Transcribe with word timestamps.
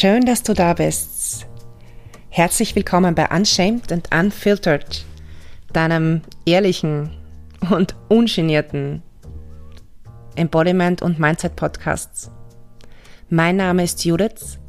Schön, 0.00 0.24
dass 0.24 0.44
du 0.44 0.54
da 0.54 0.74
bist. 0.74 1.44
Herzlich 2.30 2.76
willkommen 2.76 3.16
bei 3.16 3.26
Unshamed 3.36 3.90
and 3.90 4.14
Unfiltered, 4.14 5.04
deinem 5.72 6.20
ehrlichen 6.46 7.10
und 7.68 7.96
ungenierten 8.08 9.02
Embodiment 10.36 11.02
und 11.02 11.18
Mindset 11.18 11.56
Podcasts. 11.56 12.30
Mein 13.28 13.56
Name 13.56 13.82
ist 13.82 14.04
Judith. 14.04 14.60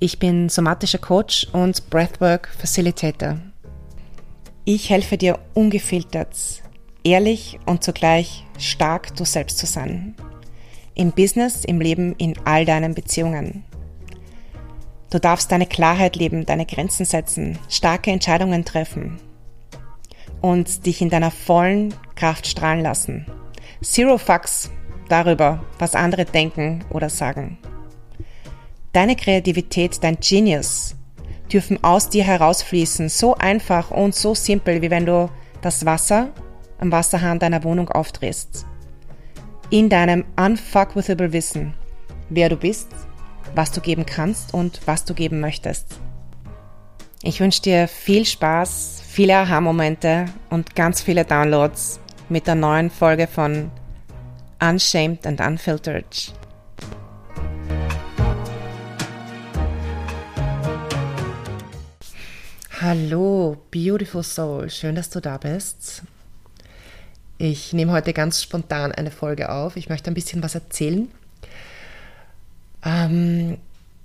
Ich 0.00 0.18
bin 0.18 0.50
somatischer 0.50 0.98
Coach 0.98 1.46
und 1.54 1.88
Breathwork 1.88 2.50
Facilitator. 2.58 3.38
Ich 4.66 4.90
helfe 4.90 5.16
dir 5.16 5.38
ungefiltert, 5.54 6.36
ehrlich 7.04 7.58
und 7.64 7.82
zugleich 7.82 8.44
stark 8.58 9.16
du 9.16 9.24
selbst 9.24 9.56
zu 9.56 9.64
sein. 9.64 10.14
Im 10.94 11.10
Business, 11.10 11.64
im 11.64 11.80
Leben, 11.80 12.14
in 12.16 12.34
all 12.44 12.66
deinen 12.66 12.94
Beziehungen. 12.94 13.64
Du 15.14 15.20
darfst 15.20 15.52
deine 15.52 15.66
Klarheit 15.66 16.16
leben, 16.16 16.44
deine 16.44 16.66
Grenzen 16.66 17.06
setzen, 17.06 17.56
starke 17.68 18.10
Entscheidungen 18.10 18.64
treffen 18.64 19.20
und 20.40 20.86
dich 20.86 21.00
in 21.00 21.08
deiner 21.08 21.30
vollen 21.30 21.94
Kraft 22.16 22.48
strahlen 22.48 22.80
lassen. 22.80 23.24
Zero 23.80 24.18
Fucks 24.18 24.72
darüber, 25.08 25.62
was 25.78 25.94
andere 25.94 26.24
denken 26.24 26.84
oder 26.90 27.10
sagen. 27.10 27.58
Deine 28.92 29.14
Kreativität, 29.14 30.02
dein 30.02 30.18
Genius 30.18 30.96
dürfen 31.52 31.84
aus 31.84 32.08
dir 32.08 32.24
herausfließen, 32.24 33.08
so 33.08 33.36
einfach 33.36 33.92
und 33.92 34.16
so 34.16 34.34
simpel, 34.34 34.82
wie 34.82 34.90
wenn 34.90 35.06
du 35.06 35.30
das 35.62 35.86
Wasser 35.86 36.32
am 36.80 36.90
Wasserhahn 36.90 37.38
deiner 37.38 37.62
Wohnung 37.62 37.88
aufdrehst. 37.88 38.66
In 39.70 39.88
deinem 39.88 40.24
unfuckwithable 40.34 41.32
Wissen, 41.32 41.74
wer 42.30 42.48
du 42.48 42.56
bist, 42.56 42.88
was 43.54 43.72
du 43.72 43.80
geben 43.80 44.06
kannst 44.06 44.54
und 44.54 44.80
was 44.86 45.04
du 45.04 45.14
geben 45.14 45.40
möchtest. 45.40 45.98
Ich 47.22 47.40
wünsche 47.40 47.62
dir 47.62 47.88
viel 47.88 48.26
Spaß, 48.26 49.02
viele 49.06 49.36
Aha-Momente 49.36 50.26
und 50.50 50.76
ganz 50.76 51.00
viele 51.00 51.24
Downloads 51.24 52.00
mit 52.28 52.46
der 52.46 52.54
neuen 52.54 52.90
Folge 52.90 53.26
von 53.26 53.70
Unshamed 54.60 55.26
and 55.26 55.40
Unfiltered. 55.40 56.34
Hallo, 62.80 63.56
Beautiful 63.70 64.22
Soul, 64.22 64.68
schön, 64.68 64.94
dass 64.94 65.08
du 65.08 65.20
da 65.20 65.38
bist. 65.38 66.02
Ich 67.38 67.72
nehme 67.72 67.92
heute 67.92 68.12
ganz 68.12 68.42
spontan 68.42 68.92
eine 68.92 69.10
Folge 69.10 69.50
auf. 69.50 69.76
Ich 69.76 69.88
möchte 69.88 70.10
ein 70.10 70.14
bisschen 70.14 70.42
was 70.42 70.54
erzählen 70.54 71.10
ähm, 72.84 73.58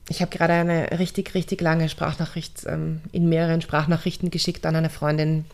ich 0.09 0.22
habe 0.22 0.35
gerade 0.35 0.53
eine 0.53 0.99
richtig, 0.99 1.35
richtig 1.35 1.61
lange 1.61 1.88
Sprachnachricht 1.88 2.66
ähm, 2.66 3.02
in 3.11 3.30
mehreren 3.30 3.61
Sprachnachrichten 3.61 4.31
geschickt 4.31 4.66
an 4.66 4.75
eine 4.75 4.89
Freundin. 4.89 5.45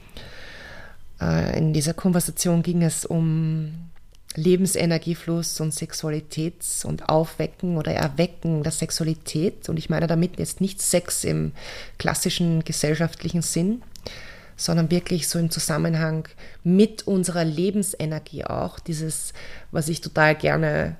Äh, 1.19 1.57
in 1.57 1.73
dieser 1.73 1.93
Konversation 1.93 2.63
ging 2.63 2.81
es 2.81 3.05
um 3.05 3.89
Lebensenergiefluss 4.35 5.59
und 5.61 5.73
Sexualität 5.73 6.63
und 6.83 7.09
Aufwecken 7.09 7.77
oder 7.77 7.93
Erwecken 7.93 8.63
der 8.63 8.71
Sexualität. 8.71 9.69
Und 9.69 9.77
ich 9.77 9.89
meine 9.89 10.07
damit 10.07 10.37
jetzt 10.39 10.61
nicht 10.61 10.81
Sex 10.81 11.23
im 11.23 11.51
klassischen 11.97 12.63
gesellschaftlichen 12.63 13.41
Sinn, 13.41 13.81
sondern 14.57 14.91
wirklich 14.91 15.27
so 15.27 15.39
im 15.39 15.49
Zusammenhang 15.49 16.27
mit 16.63 17.07
unserer 17.07 17.43
Lebensenergie 17.43 18.45
auch. 18.45 18.79
Dieses, 18.79 19.33
was 19.71 19.89
ich 19.89 20.01
total 20.01 20.35
gerne 20.35 20.95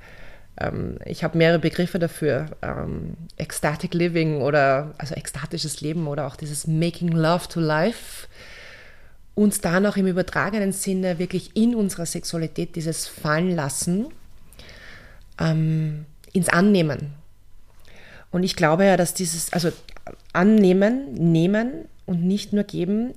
ähm, 0.59 0.97
ich 1.05 1.23
habe 1.23 1.37
mehrere 1.37 1.59
Begriffe 1.59 1.99
dafür. 1.99 2.47
Ähm, 2.61 3.15
ecstatic 3.37 3.93
Living 3.93 4.41
oder 4.41 4.93
also 4.97 5.15
ekstatisches 5.15 5.81
Leben 5.81 6.07
oder 6.07 6.27
auch 6.27 6.35
dieses 6.35 6.67
Making 6.67 7.11
Love 7.11 7.47
to 7.49 7.59
Life. 7.59 8.27
Uns 9.33 9.59
da 9.59 9.79
noch 9.79 9.97
im 9.97 10.07
übertragenen 10.07 10.71
Sinne 10.71 11.19
wirklich 11.19 11.55
in 11.55 11.75
unserer 11.75 12.05
Sexualität 12.05 12.75
dieses 12.75 13.05
Fallen 13.05 13.53
lassen, 13.53 14.07
ähm, 15.39 16.05
ins 16.31 16.47
Annehmen. 16.47 17.13
Und 18.31 18.43
ich 18.43 18.55
glaube 18.55 18.85
ja, 18.85 18.95
dass 18.95 19.13
dieses, 19.13 19.51
also 19.51 19.71
annehmen, 20.31 21.13
nehmen 21.13 21.85
und 22.05 22.23
nicht 22.23 22.53
nur 22.53 22.63
geben, 22.63 23.13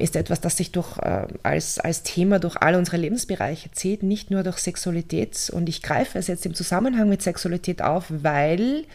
ist 0.00 0.16
etwas, 0.16 0.40
das 0.40 0.56
sich 0.56 0.72
durch, 0.72 0.98
äh, 0.98 1.26
als, 1.42 1.78
als 1.78 2.02
Thema 2.02 2.38
durch 2.38 2.56
alle 2.56 2.78
unsere 2.78 2.96
Lebensbereiche 2.96 3.70
zieht, 3.70 4.02
nicht 4.02 4.30
nur 4.30 4.42
durch 4.42 4.58
Sexualität. 4.58 5.50
Und 5.50 5.68
ich 5.68 5.82
greife 5.82 6.18
es 6.18 6.26
jetzt 6.26 6.46
im 6.46 6.54
Zusammenhang 6.54 7.08
mit 7.08 7.22
Sexualität 7.22 7.82
auf, 7.82 8.06
weil 8.08 8.86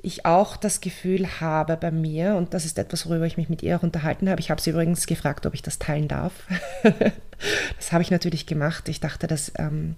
ich 0.00 0.26
auch 0.26 0.56
das 0.56 0.80
Gefühl 0.80 1.40
habe 1.40 1.76
bei 1.76 1.90
mir, 1.90 2.34
und 2.36 2.54
das 2.54 2.64
ist 2.64 2.78
etwas, 2.78 3.06
worüber 3.06 3.26
ich 3.26 3.36
mich 3.36 3.48
mit 3.48 3.62
ihr 3.62 3.76
auch 3.76 3.82
unterhalten 3.82 4.28
habe. 4.28 4.40
Ich 4.40 4.50
habe 4.50 4.60
sie 4.60 4.70
übrigens 4.70 5.06
gefragt, 5.06 5.46
ob 5.46 5.54
ich 5.54 5.62
das 5.62 5.78
teilen 5.78 6.08
darf. 6.08 6.32
das 7.76 7.92
habe 7.92 8.02
ich 8.02 8.10
natürlich 8.10 8.46
gemacht. 8.46 8.88
Ich 8.88 9.00
dachte, 9.00 9.26
dass 9.26 9.52
ähm, 9.58 9.94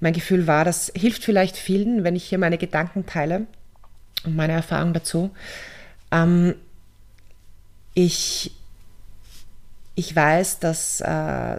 mein 0.00 0.12
Gefühl 0.12 0.46
war, 0.46 0.64
das 0.64 0.92
hilft 0.94 1.24
vielleicht 1.24 1.56
vielen, 1.56 2.04
wenn 2.04 2.16
ich 2.16 2.24
hier 2.24 2.38
meine 2.38 2.58
Gedanken 2.58 3.06
teile 3.06 3.46
und 4.24 4.36
meine 4.36 4.52
Erfahrung 4.52 4.92
dazu. 4.92 5.30
Ähm, 6.10 6.54
ich 7.94 8.52
ich 9.94 10.14
weiß, 10.14 10.58
dass, 10.58 11.00
äh, 11.00 11.58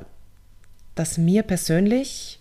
dass 0.95 1.17
mir 1.17 1.43
persönlich 1.43 2.39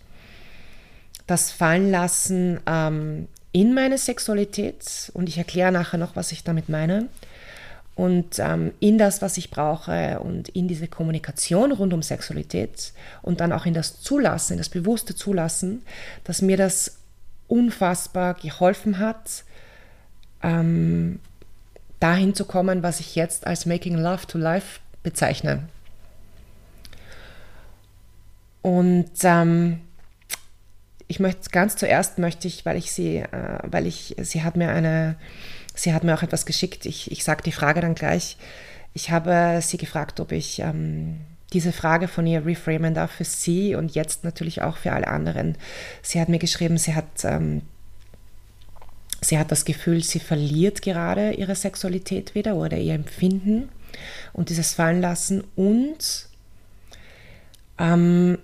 das 1.27 1.51
Fallenlassen 1.51 2.59
ähm, 2.65 3.27
in 3.51 3.73
meine 3.73 3.97
Sexualität, 3.97 5.11
und 5.13 5.29
ich 5.29 5.37
erkläre 5.37 5.71
nachher 5.71 5.97
noch, 5.97 6.15
was 6.15 6.31
ich 6.31 6.43
damit 6.43 6.69
meine, 6.69 7.07
und 7.95 8.39
ähm, 8.39 8.73
in 8.81 8.97
das, 8.97 9.21
was 9.21 9.37
ich 9.37 9.49
brauche 9.49 10.19
und 10.19 10.49
in 10.49 10.67
diese 10.67 10.87
Kommunikation 10.87 11.71
rund 11.71 11.93
um 11.93 12.01
Sexualität 12.01 12.91
und 13.21 13.39
dann 13.39 13.53
auch 13.53 13.65
in 13.65 13.73
das 13.73 14.01
Zulassen, 14.01 14.53
in 14.53 14.57
das 14.57 14.67
bewusste 14.67 15.15
Zulassen, 15.15 15.81
dass 16.25 16.41
mir 16.41 16.57
das 16.57 16.97
unfassbar 17.47 18.33
geholfen 18.33 18.99
hat, 18.99 19.45
ähm, 20.43 21.19
dahin 22.01 22.35
zu 22.35 22.43
kommen, 22.43 22.83
was 22.83 22.99
ich 22.99 23.15
jetzt 23.15 23.47
als 23.47 23.65
Making 23.65 23.95
Love 23.95 24.27
to 24.27 24.37
Life 24.37 24.81
bezeichne. 25.01 25.69
Und 28.65 29.11
ähm, 29.21 29.79
ich 31.07 31.19
möchte 31.19 31.51
ganz 31.51 31.75
zuerst 31.75 32.17
möchte 32.17 32.47
ich, 32.47 32.65
weil 32.65 32.77
ich 32.77 32.91
sie, 32.91 33.17
äh, 33.17 33.59
weil 33.61 33.85
ich, 33.85 34.15
sie 34.17 34.41
hat 34.41 34.55
mir 34.55 34.71
eine, 34.71 35.17
sie 35.75 35.93
hat 35.93 36.03
mir 36.03 36.15
auch 36.15 36.23
etwas 36.23 36.47
geschickt. 36.47 36.87
Ich, 36.87 37.11
ich 37.11 37.23
sage 37.23 37.43
die 37.43 37.51
Frage 37.51 37.81
dann 37.81 37.93
gleich. 37.93 38.37
Ich 38.95 39.11
habe 39.11 39.59
sie 39.61 39.77
gefragt, 39.77 40.19
ob 40.19 40.31
ich 40.31 40.61
ähm, 40.61 41.21
diese 41.53 41.71
Frage 41.71 42.07
von 42.07 42.25
ihr 42.25 42.43
reframen 42.43 42.95
darf 42.95 43.11
für 43.11 43.23
sie 43.23 43.75
und 43.75 43.93
jetzt 43.93 44.23
natürlich 44.23 44.63
auch 44.63 44.77
für 44.77 44.93
alle 44.93 45.09
anderen. 45.09 45.59
Sie 46.01 46.19
hat 46.19 46.29
mir 46.29 46.39
geschrieben, 46.39 46.79
sie 46.79 46.95
hat, 46.95 47.23
ähm, 47.23 47.61
sie 49.21 49.37
hat 49.37 49.51
das 49.51 49.65
Gefühl, 49.65 50.01
sie 50.03 50.19
verliert 50.19 50.81
gerade 50.81 51.33
ihre 51.33 51.53
Sexualität 51.53 52.33
wieder 52.33 52.55
oder 52.55 52.77
ihr 52.77 52.95
Empfinden 52.95 53.69
und 54.33 54.49
dieses 54.49 54.73
Fallenlassen 54.73 55.43
und 55.55 56.29
ähm, 57.77 58.39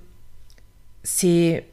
sie, 1.03 1.63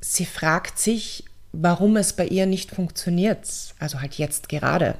sie 0.00 0.26
fragt 0.26 0.78
sich, 0.78 1.24
warum 1.52 1.96
es 1.96 2.12
bei 2.12 2.26
ihr 2.26 2.46
nicht 2.46 2.70
funktioniert, 2.70 3.48
also 3.78 4.00
halt 4.00 4.14
jetzt 4.14 4.48
gerade. 4.48 4.96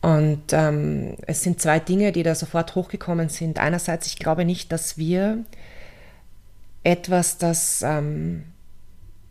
Und 0.00 0.52
ähm, 0.52 1.16
es 1.26 1.42
sind 1.42 1.60
zwei 1.60 1.80
Dinge, 1.80 2.12
die 2.12 2.22
da 2.22 2.34
sofort 2.34 2.74
hochgekommen 2.74 3.28
sind. 3.28 3.58
Einerseits, 3.58 4.06
ich 4.06 4.18
glaube 4.18 4.44
nicht, 4.44 4.70
dass 4.70 4.96
wir 4.96 5.44
etwas, 6.84 7.38
das 7.38 7.82
ähm, 7.82 8.44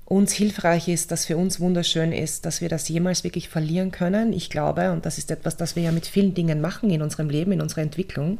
uns 0.05 0.31
hilfreich 0.33 0.87
ist, 0.87 1.11
das 1.11 1.25
für 1.25 1.37
uns 1.37 1.59
wunderschön 1.59 2.11
ist, 2.11 2.45
dass 2.45 2.61
wir 2.61 2.69
das 2.69 2.87
jemals 2.89 3.23
wirklich 3.23 3.49
verlieren 3.49 3.91
können. 3.91 4.33
Ich 4.33 4.49
glaube, 4.49 4.91
und 4.91 5.05
das 5.05 5.17
ist 5.17 5.31
etwas, 5.31 5.57
das 5.57 5.75
wir 5.75 5.83
ja 5.83 5.91
mit 5.91 6.05
vielen 6.05 6.33
Dingen 6.33 6.61
machen 6.61 6.89
in 6.89 7.01
unserem 7.01 7.29
Leben, 7.29 7.53
in 7.53 7.61
unserer 7.61 7.81
Entwicklung, 7.81 8.37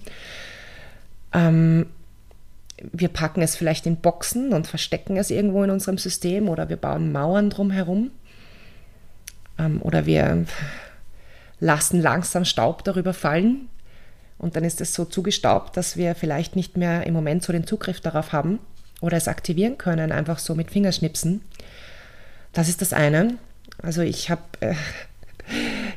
ähm, 1.33 1.87
wir 2.91 3.09
packen 3.09 3.41
es 3.41 3.55
vielleicht 3.55 3.85
in 3.85 3.97
Boxen 3.97 4.53
und 4.53 4.67
verstecken 4.67 5.17
es 5.17 5.31
irgendwo 5.31 5.63
in 5.63 5.71
unserem 5.71 5.97
System 5.97 6.49
oder 6.49 6.69
wir 6.69 6.77
bauen 6.77 7.11
Mauern 7.11 7.49
drumherum 7.49 8.11
ähm, 9.57 9.81
oder 9.81 10.05
wir 10.05 10.45
lassen 11.59 12.01
langsam 12.01 12.45
Staub 12.45 12.83
darüber 12.83 13.13
fallen 13.13 13.67
und 14.37 14.55
dann 14.55 14.63
ist 14.63 14.81
es 14.81 14.93
so 14.93 15.05
zugestaubt, 15.05 15.75
dass 15.77 15.97
wir 15.97 16.13
vielleicht 16.13 16.55
nicht 16.55 16.77
mehr 16.77 17.07
im 17.07 17.13
Moment 17.13 17.43
so 17.43 17.51
den 17.51 17.65
Zugriff 17.65 17.99
darauf 17.99 18.33
haben 18.33 18.59
oder 19.01 19.17
es 19.17 19.27
aktivieren 19.27 19.77
können, 19.77 20.11
einfach 20.11 20.39
so 20.39 20.53
mit 20.55 20.71
Fingerschnipsen. 20.71 21.41
Das 22.53 22.69
ist 22.69 22.81
das 22.81 22.93
eine. 22.93 23.35
Also 23.81 24.01
ich 24.01 24.29
habe, 24.29 24.41
äh, 24.59 24.75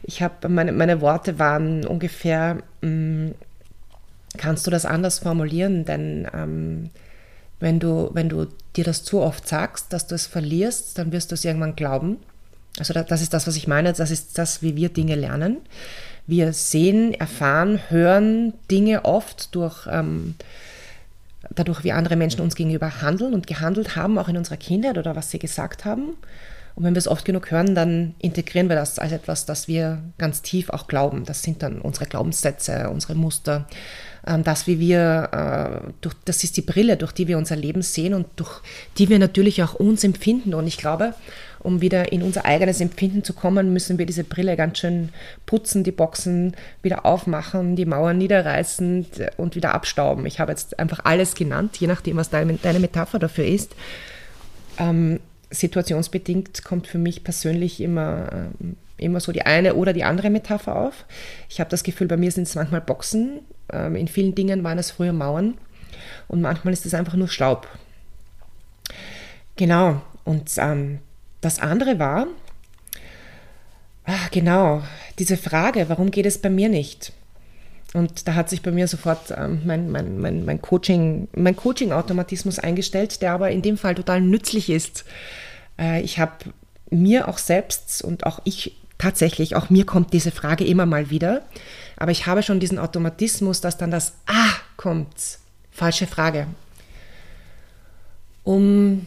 ich 0.03 0.23
habe, 0.23 0.49
meine, 0.49 0.73
meine 0.73 1.01
Worte 1.01 1.39
waren 1.39 1.87
ungefähr, 1.87 2.59
mh, 2.81 2.89
mm, 2.89 3.35
kannst 4.37 4.67
du 4.67 4.71
das 4.71 4.85
anders 4.85 5.19
formulieren, 5.19 5.85
denn 5.85 6.29
ähm, 6.33 6.91
wenn, 7.59 7.81
du, 7.81 8.11
wenn 8.13 8.29
du 8.29 8.47
dir 8.77 8.85
das 8.85 9.03
zu 9.03 9.21
oft 9.21 9.47
sagst, 9.47 9.93
dass 9.93 10.07
du 10.07 10.15
es 10.15 10.27
verlierst, 10.27 10.99
dann 10.99 11.13
wirst 11.13 11.31
du 11.31 11.35
es 11.35 11.45
irgendwann 11.45 11.77
glauben 11.77 12.19
Also 12.79 12.95
das 12.95 13.23
ist 13.23 13.35
das, 13.35 13.47
was 13.47 13.57
ich 13.57 13.67
meine. 13.67 13.93
Das 13.93 14.11
ist 14.11 14.39
das, 14.39 14.63
wie 14.63 14.77
wir 14.77 14.89
Dinge 14.89 15.17
lernen. 15.17 15.59
Wir 16.27 16.53
sehen, 16.53 17.13
erfahren, 17.15 17.81
hören 17.89 18.55
Dinge 18.71 19.05
oft 19.05 19.55
durch 19.55 19.87
ähm, 19.91 20.37
dadurch, 21.55 21.85
wie 21.85 21.93
andere 21.93 22.17
Menschen 22.17 22.41
uns 22.41 22.55
gegenüber 22.55 23.03
handeln 23.03 23.35
und 23.35 23.47
gehandelt 23.47 23.97
haben, 23.97 24.19
auch 24.19 24.29
in 24.29 24.37
unserer 24.37 24.57
Kindheit 24.57 24.99
oder 24.99 25.17
was 25.17 25.31
sie 25.31 25.39
gesagt 25.39 25.85
haben. 25.85 26.17
Und 26.75 26.85
wenn 26.85 26.95
wir 26.95 26.99
es 26.99 27.09
oft 27.09 27.25
genug 27.25 27.51
hören, 27.51 27.75
dann 27.75 28.15
integrieren 28.19 28.69
wir 28.69 28.77
das 28.77 28.99
als 28.99 29.13
etwas, 29.13 29.47
das 29.47 29.69
wir 29.69 30.03
ganz 30.19 30.43
tief 30.43 30.71
auch 30.71 30.87
glauben. 30.87 31.25
Das 31.25 31.43
sind 31.43 31.63
dann 31.63 31.81
unsere 31.81 32.07
Glaubenssätze, 32.07 32.91
unsere 32.91 33.15
Muster, 33.15 33.67
ähm, 34.27 34.45
das, 34.45 34.67
wie 34.67 34.79
wir, 34.79 35.83
äh, 36.03 36.09
das 36.25 36.45
ist 36.45 36.57
die 36.57 36.63
Brille, 36.63 36.97
durch 36.97 37.13
die 37.13 37.29
wir 37.29 37.39
unser 37.39 37.57
Leben 37.57 37.83
sehen 37.83 38.15
und 38.15 38.27
durch 38.37 38.61
die 38.99 39.09
wir 39.09 39.19
natürlich 39.19 39.63
auch 39.63 39.75
uns 39.75 40.05
empfinden. 40.05 40.55
Und 40.55 40.67
ich 40.67 40.79
glaube, 40.79 41.15
um 41.59 41.81
wieder 41.81 42.13
in 42.13 42.23
unser 42.23 42.45
eigenes 42.45 42.81
Empfinden 42.81 43.25
zu 43.25 43.33
kommen, 43.33 43.73
müssen 43.73 43.99
wir 43.99 44.07
diese 44.07 44.25
Brille 44.25 44.57
ganz 44.57 44.79
schön 44.79 45.11
putzen, 45.47 45.85
die 45.85 45.93
Boxen 45.93 46.57
wieder 46.83 47.05
aufmachen, 47.07 47.77
die 47.77 47.87
Mauern 47.87 48.19
niederreißen 48.19 49.07
und 49.37 49.57
wieder 49.57 49.75
abstauben. 49.75 50.27
Ich 50.27 50.41
habe 50.41 50.53
jetzt 50.53 50.79
einfach 50.79 51.01
alles 51.05 51.35
genannt, 51.35 51.77
je 51.79 51.87
nachdem, 51.87 52.17
was 52.17 52.31
deine, 52.31 52.55
deine 52.55 52.81
Metapher 52.81 53.19
dafür 53.19 53.45
ist. 53.47 53.75
Ähm, 54.79 55.21
situationsbedingt 55.51 56.65
kommt 56.65 56.87
für 56.87 56.99
mich 56.99 57.25
persönlich 57.25 57.81
immer, 57.81 58.31
ähm, 58.33 58.77
immer 58.97 59.21
so 59.21 59.33
die 59.33 59.43
eine 59.43 59.75
oder 59.75 59.93
die 59.93 60.05
andere 60.05 60.31
Metapher 60.31 60.77
auf. 60.77 61.05
Ich 61.49 61.61
habe 61.61 61.71
das 61.71 61.83
Gefühl, 61.83 62.07
bei 62.07 62.17
mir 62.17 62.31
sind 62.31 62.45
es 62.45 62.55
manchmal 62.55 62.81
Boxen, 62.81 63.41
ähm, 63.73 63.97
in 63.97 64.09
vielen 64.09 64.35
Dingen 64.35 64.63
waren 64.65 64.79
es 64.79 64.91
früher 64.91 65.13
Mauern 65.13 65.59
und 66.29 66.41
manchmal 66.41 66.73
ist 66.73 66.87
es 66.87 66.95
einfach 66.95 67.15
nur 67.15 67.29
Staub. 67.29 67.67
Genau, 69.57 70.01
und 70.25 70.51
ähm, 70.59 71.01
das 71.41 71.59
andere 71.59 71.99
war, 71.99 72.27
ach, 74.05 74.31
genau, 74.31 74.83
diese 75.19 75.37
Frage, 75.37 75.89
warum 75.89 76.11
geht 76.11 76.27
es 76.27 76.39
bei 76.39 76.51
mir 76.51 76.69
nicht? 76.69 77.13
Und 77.93 78.29
da 78.29 78.35
hat 78.35 78.49
sich 78.49 78.63
bei 78.63 78.71
mir 78.71 78.87
sofort 78.87 79.35
ähm, 79.37 79.63
mein, 79.65 79.91
mein, 79.91 80.19
mein, 80.19 80.45
mein 80.45 80.63
Coaching, 80.63 81.29
mein 81.35 81.57
Coaching-Automatismus 81.57 82.59
eingestellt, 82.59 83.21
der 83.21 83.33
aber 83.33 83.51
in 83.51 83.63
dem 83.63 83.77
Fall 83.77 83.97
total 83.97 84.21
nützlich 84.21 84.71
ist. 84.71 85.05
Äh, 85.79 86.01
ich 86.03 86.19
habe 86.19 86.33
mir 86.91 87.29
auch 87.29 87.39
selbst 87.39 88.03
und 88.03 88.27
auch 88.27 88.41
ich 88.45 88.77
tatsächlich, 88.99 89.57
auch 89.57 89.71
mir 89.71 89.87
kommt 89.87 90.13
diese 90.13 90.31
Frage 90.31 90.65
immer 90.65 90.87
mal 90.87 91.11
wieder, 91.11 91.43
aber 91.97 92.13
ich 92.13 92.27
habe 92.27 92.43
schon 92.43 92.61
diesen 92.61 92.79
Automatismus, 92.79 93.61
dass 93.61 93.79
dann 93.79 93.91
das 93.91 94.15
Ah 94.27 94.53
kommt. 94.77 95.39
Falsche 95.73 96.07
Frage. 96.07 96.47
Um 98.45 99.07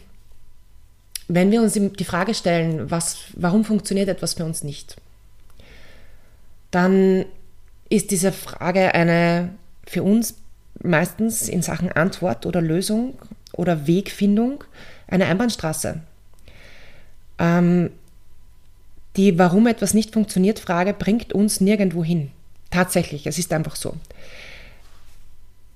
wenn 1.28 1.52
wir 1.52 1.62
uns 1.62 1.74
die 1.74 2.04
Frage 2.04 2.34
stellen, 2.34 2.92
was, 2.92 3.20
warum 3.36 3.64
funktioniert 3.66 4.10
etwas 4.10 4.34
für 4.34 4.46
uns 4.46 4.64
nicht, 4.64 4.98
dann 6.72 7.26
ist 7.94 8.10
diese 8.10 8.32
Frage 8.32 8.96
eine 8.96 9.50
für 9.86 10.02
uns 10.02 10.36
meistens 10.82 11.48
in 11.48 11.62
Sachen 11.62 11.92
Antwort 11.92 12.46
oder 12.48 12.60
Lösung 12.60 13.20
oder 13.54 13.86
Wegfindung 13.86 14.64
eine 15.08 15.28
Einbahnstraße. 15.28 16.02
Ähm, 17.38 17.92
die 19.16 19.38
Warum 19.38 19.68
etwas 19.68 19.94
nicht 19.94 20.12
funktioniert 20.12 20.58
Frage 20.58 20.94
bringt 20.94 21.34
uns 21.34 21.62
nirgendwo 21.62 22.04
hin. 22.04 22.32
Tatsächlich, 22.72 23.28
es 23.28 23.38
ist 23.38 23.54
einfach 23.54 23.76
so. 23.76 23.96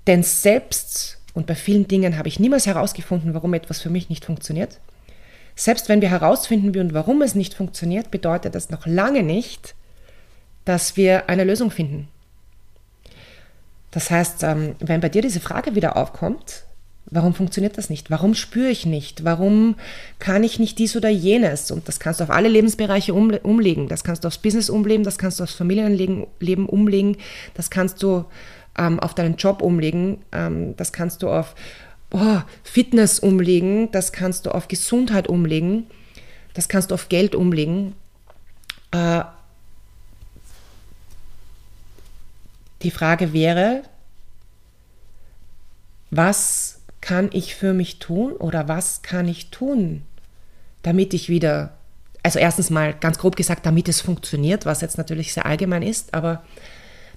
Denn 0.07 0.23
selbst 0.23 1.19
und 1.35 1.45
bei 1.45 1.53
vielen 1.53 1.87
Dingen 1.87 2.17
habe 2.17 2.29
ich 2.29 2.39
niemals 2.39 2.65
herausgefunden, 2.65 3.35
warum 3.35 3.53
etwas 3.53 3.79
für 3.79 3.91
mich 3.91 4.09
nicht 4.09 4.25
funktioniert. 4.25 4.79
Selbst 5.55 5.87
wenn 5.87 6.01
wir 6.01 6.09
herausfinden, 6.09 6.79
und 6.79 6.95
warum 6.95 7.21
es 7.21 7.35
nicht 7.35 7.53
funktioniert, 7.53 8.09
bedeutet 8.09 8.55
das 8.55 8.71
noch 8.71 8.87
lange 8.87 9.21
nicht, 9.21 9.75
dass 10.67 10.97
wir 10.97 11.29
eine 11.29 11.45
Lösung 11.45 11.71
finden. 11.71 12.09
Das 13.91 14.11
heißt, 14.11 14.43
ähm, 14.43 14.75
wenn 14.79 14.99
bei 14.99 15.07
dir 15.07 15.21
diese 15.21 15.39
Frage 15.39 15.75
wieder 15.75 15.95
aufkommt, 15.95 16.65
warum 17.05 17.33
funktioniert 17.33 17.77
das 17.77 17.89
nicht? 17.89 18.11
Warum 18.11 18.33
spüre 18.33 18.69
ich 18.69 18.85
nicht? 18.85 19.23
Warum 19.23 19.75
kann 20.19 20.43
ich 20.43 20.59
nicht 20.59 20.77
dies 20.77 20.97
oder 20.97 21.07
jenes? 21.07 21.71
Und 21.71 21.87
das 21.87 22.01
kannst 22.01 22.19
du 22.19 22.25
auf 22.25 22.29
alle 22.29 22.49
Lebensbereiche 22.49 23.13
umlegen. 23.13 23.87
Das 23.87 24.03
kannst 24.03 24.25
du 24.25 24.27
aufs 24.27 24.39
Business 24.39 24.69
umlegen, 24.69 25.05
das 25.05 25.17
kannst 25.17 25.39
du 25.39 25.45
aufs 25.45 25.55
Familienleben 25.55 26.65
umlegen, 26.65 27.15
das 27.53 27.69
kannst 27.69 28.03
du 28.03 28.25
ähm, 28.77 28.99
auf 28.99 29.15
deinen 29.15 29.37
Job 29.37 29.61
umlegen, 29.61 30.17
ähm, 30.33 30.75
das 30.75 30.91
kannst 30.91 31.23
du 31.23 31.29
auf 31.29 31.55
oh, 32.11 32.41
Fitness 32.63 33.19
umlegen, 33.19 33.89
das 33.91 34.11
kannst 34.11 34.45
du 34.45 34.51
auf 34.51 34.67
Gesundheit 34.67 35.29
umlegen, 35.29 35.87
das 36.53 36.67
kannst 36.67 36.91
du 36.91 36.95
auf 36.95 37.07
Geld 37.07 37.35
umlegen. 37.35 37.95
Äh, 38.91 39.21
die 42.81 42.91
Frage 42.91 43.33
wäre, 43.33 43.83
was 46.11 46.79
kann 47.01 47.29
ich 47.31 47.55
für 47.55 47.73
mich 47.73 47.99
tun 47.99 48.33
oder 48.33 48.67
was 48.67 49.01
kann 49.01 49.27
ich 49.27 49.49
tun, 49.49 50.03
damit 50.83 51.13
ich 51.13 51.29
wieder, 51.29 51.73
also 52.23 52.39
erstens 52.39 52.69
mal 52.69 52.93
ganz 52.93 53.17
grob 53.17 53.35
gesagt, 53.35 53.65
damit 53.65 53.87
es 53.87 54.01
funktioniert, 54.01 54.65
was 54.65 54.81
jetzt 54.81 54.97
natürlich 54.97 55.33
sehr 55.33 55.45
allgemein 55.45 55.83
ist, 55.83 56.13
aber 56.13 56.43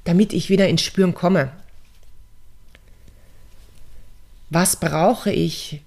damit 0.05 0.33
ich 0.33 0.49
wieder 0.49 0.69
ins 0.69 0.83
Spüren 0.83 1.15
komme. 1.15 1.53
Was 4.49 4.77
brauche 4.77 5.31
ich, 5.31 5.83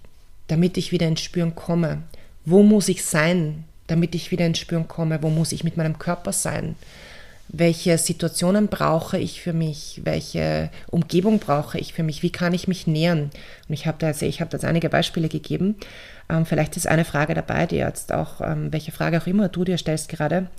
damit 0.47 0.77
ich 0.77 0.91
wieder 0.91 1.07
ins 1.07 1.21
Spüren 1.21 1.55
komme? 1.55 2.03
Wo 2.45 2.63
muss 2.63 2.87
ich 2.89 3.03
sein, 3.03 3.65
damit 3.87 4.15
ich 4.15 4.31
wieder 4.31 4.45
ins 4.45 4.59
Spüren 4.59 4.87
komme? 4.87 5.21
Wo 5.21 5.29
muss 5.29 5.51
ich 5.51 5.63
mit 5.63 5.77
meinem 5.77 5.99
Körper 5.99 6.31
sein? 6.31 6.75
Welche 7.55 7.99
Situationen 7.99 8.67
brauche 8.67 9.19
ich 9.19 9.39
für 9.39 9.53
mich? 9.53 10.01
Welche 10.03 10.71
Umgebung 10.89 11.37
brauche 11.37 11.77
ich 11.77 11.93
für 11.93 12.01
mich? 12.01 12.23
Wie 12.23 12.31
kann 12.31 12.51
ich 12.51 12.67
mich 12.67 12.87
nähern? 12.87 13.29
Und 13.69 13.73
ich 13.73 13.85
habe 13.85 13.99
da, 13.99 14.07
also 14.07 14.25
ich 14.25 14.41
habe 14.41 14.49
jetzt 14.53 14.65
einige 14.65 14.89
Beispiele 14.89 15.29
gegeben. 15.29 15.75
Ähm, 16.29 16.47
vielleicht 16.47 16.75
ist 16.77 16.87
eine 16.87 17.05
Frage 17.05 17.35
dabei, 17.35 17.67
die 17.67 17.75
jetzt 17.75 18.11
auch, 18.11 18.41
ähm, 18.41 18.73
welche 18.73 18.91
Frage 18.91 19.21
auch 19.21 19.27
immer 19.27 19.49
du 19.49 19.63
dir 19.65 19.77
stellst 19.77 20.09
gerade, 20.09 20.49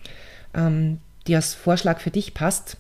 ähm, 0.55 1.01
die 1.27 1.35
als 1.35 1.53
Vorschlag 1.53 1.99
für 1.99 2.13
dich 2.13 2.33
passt. 2.33 2.77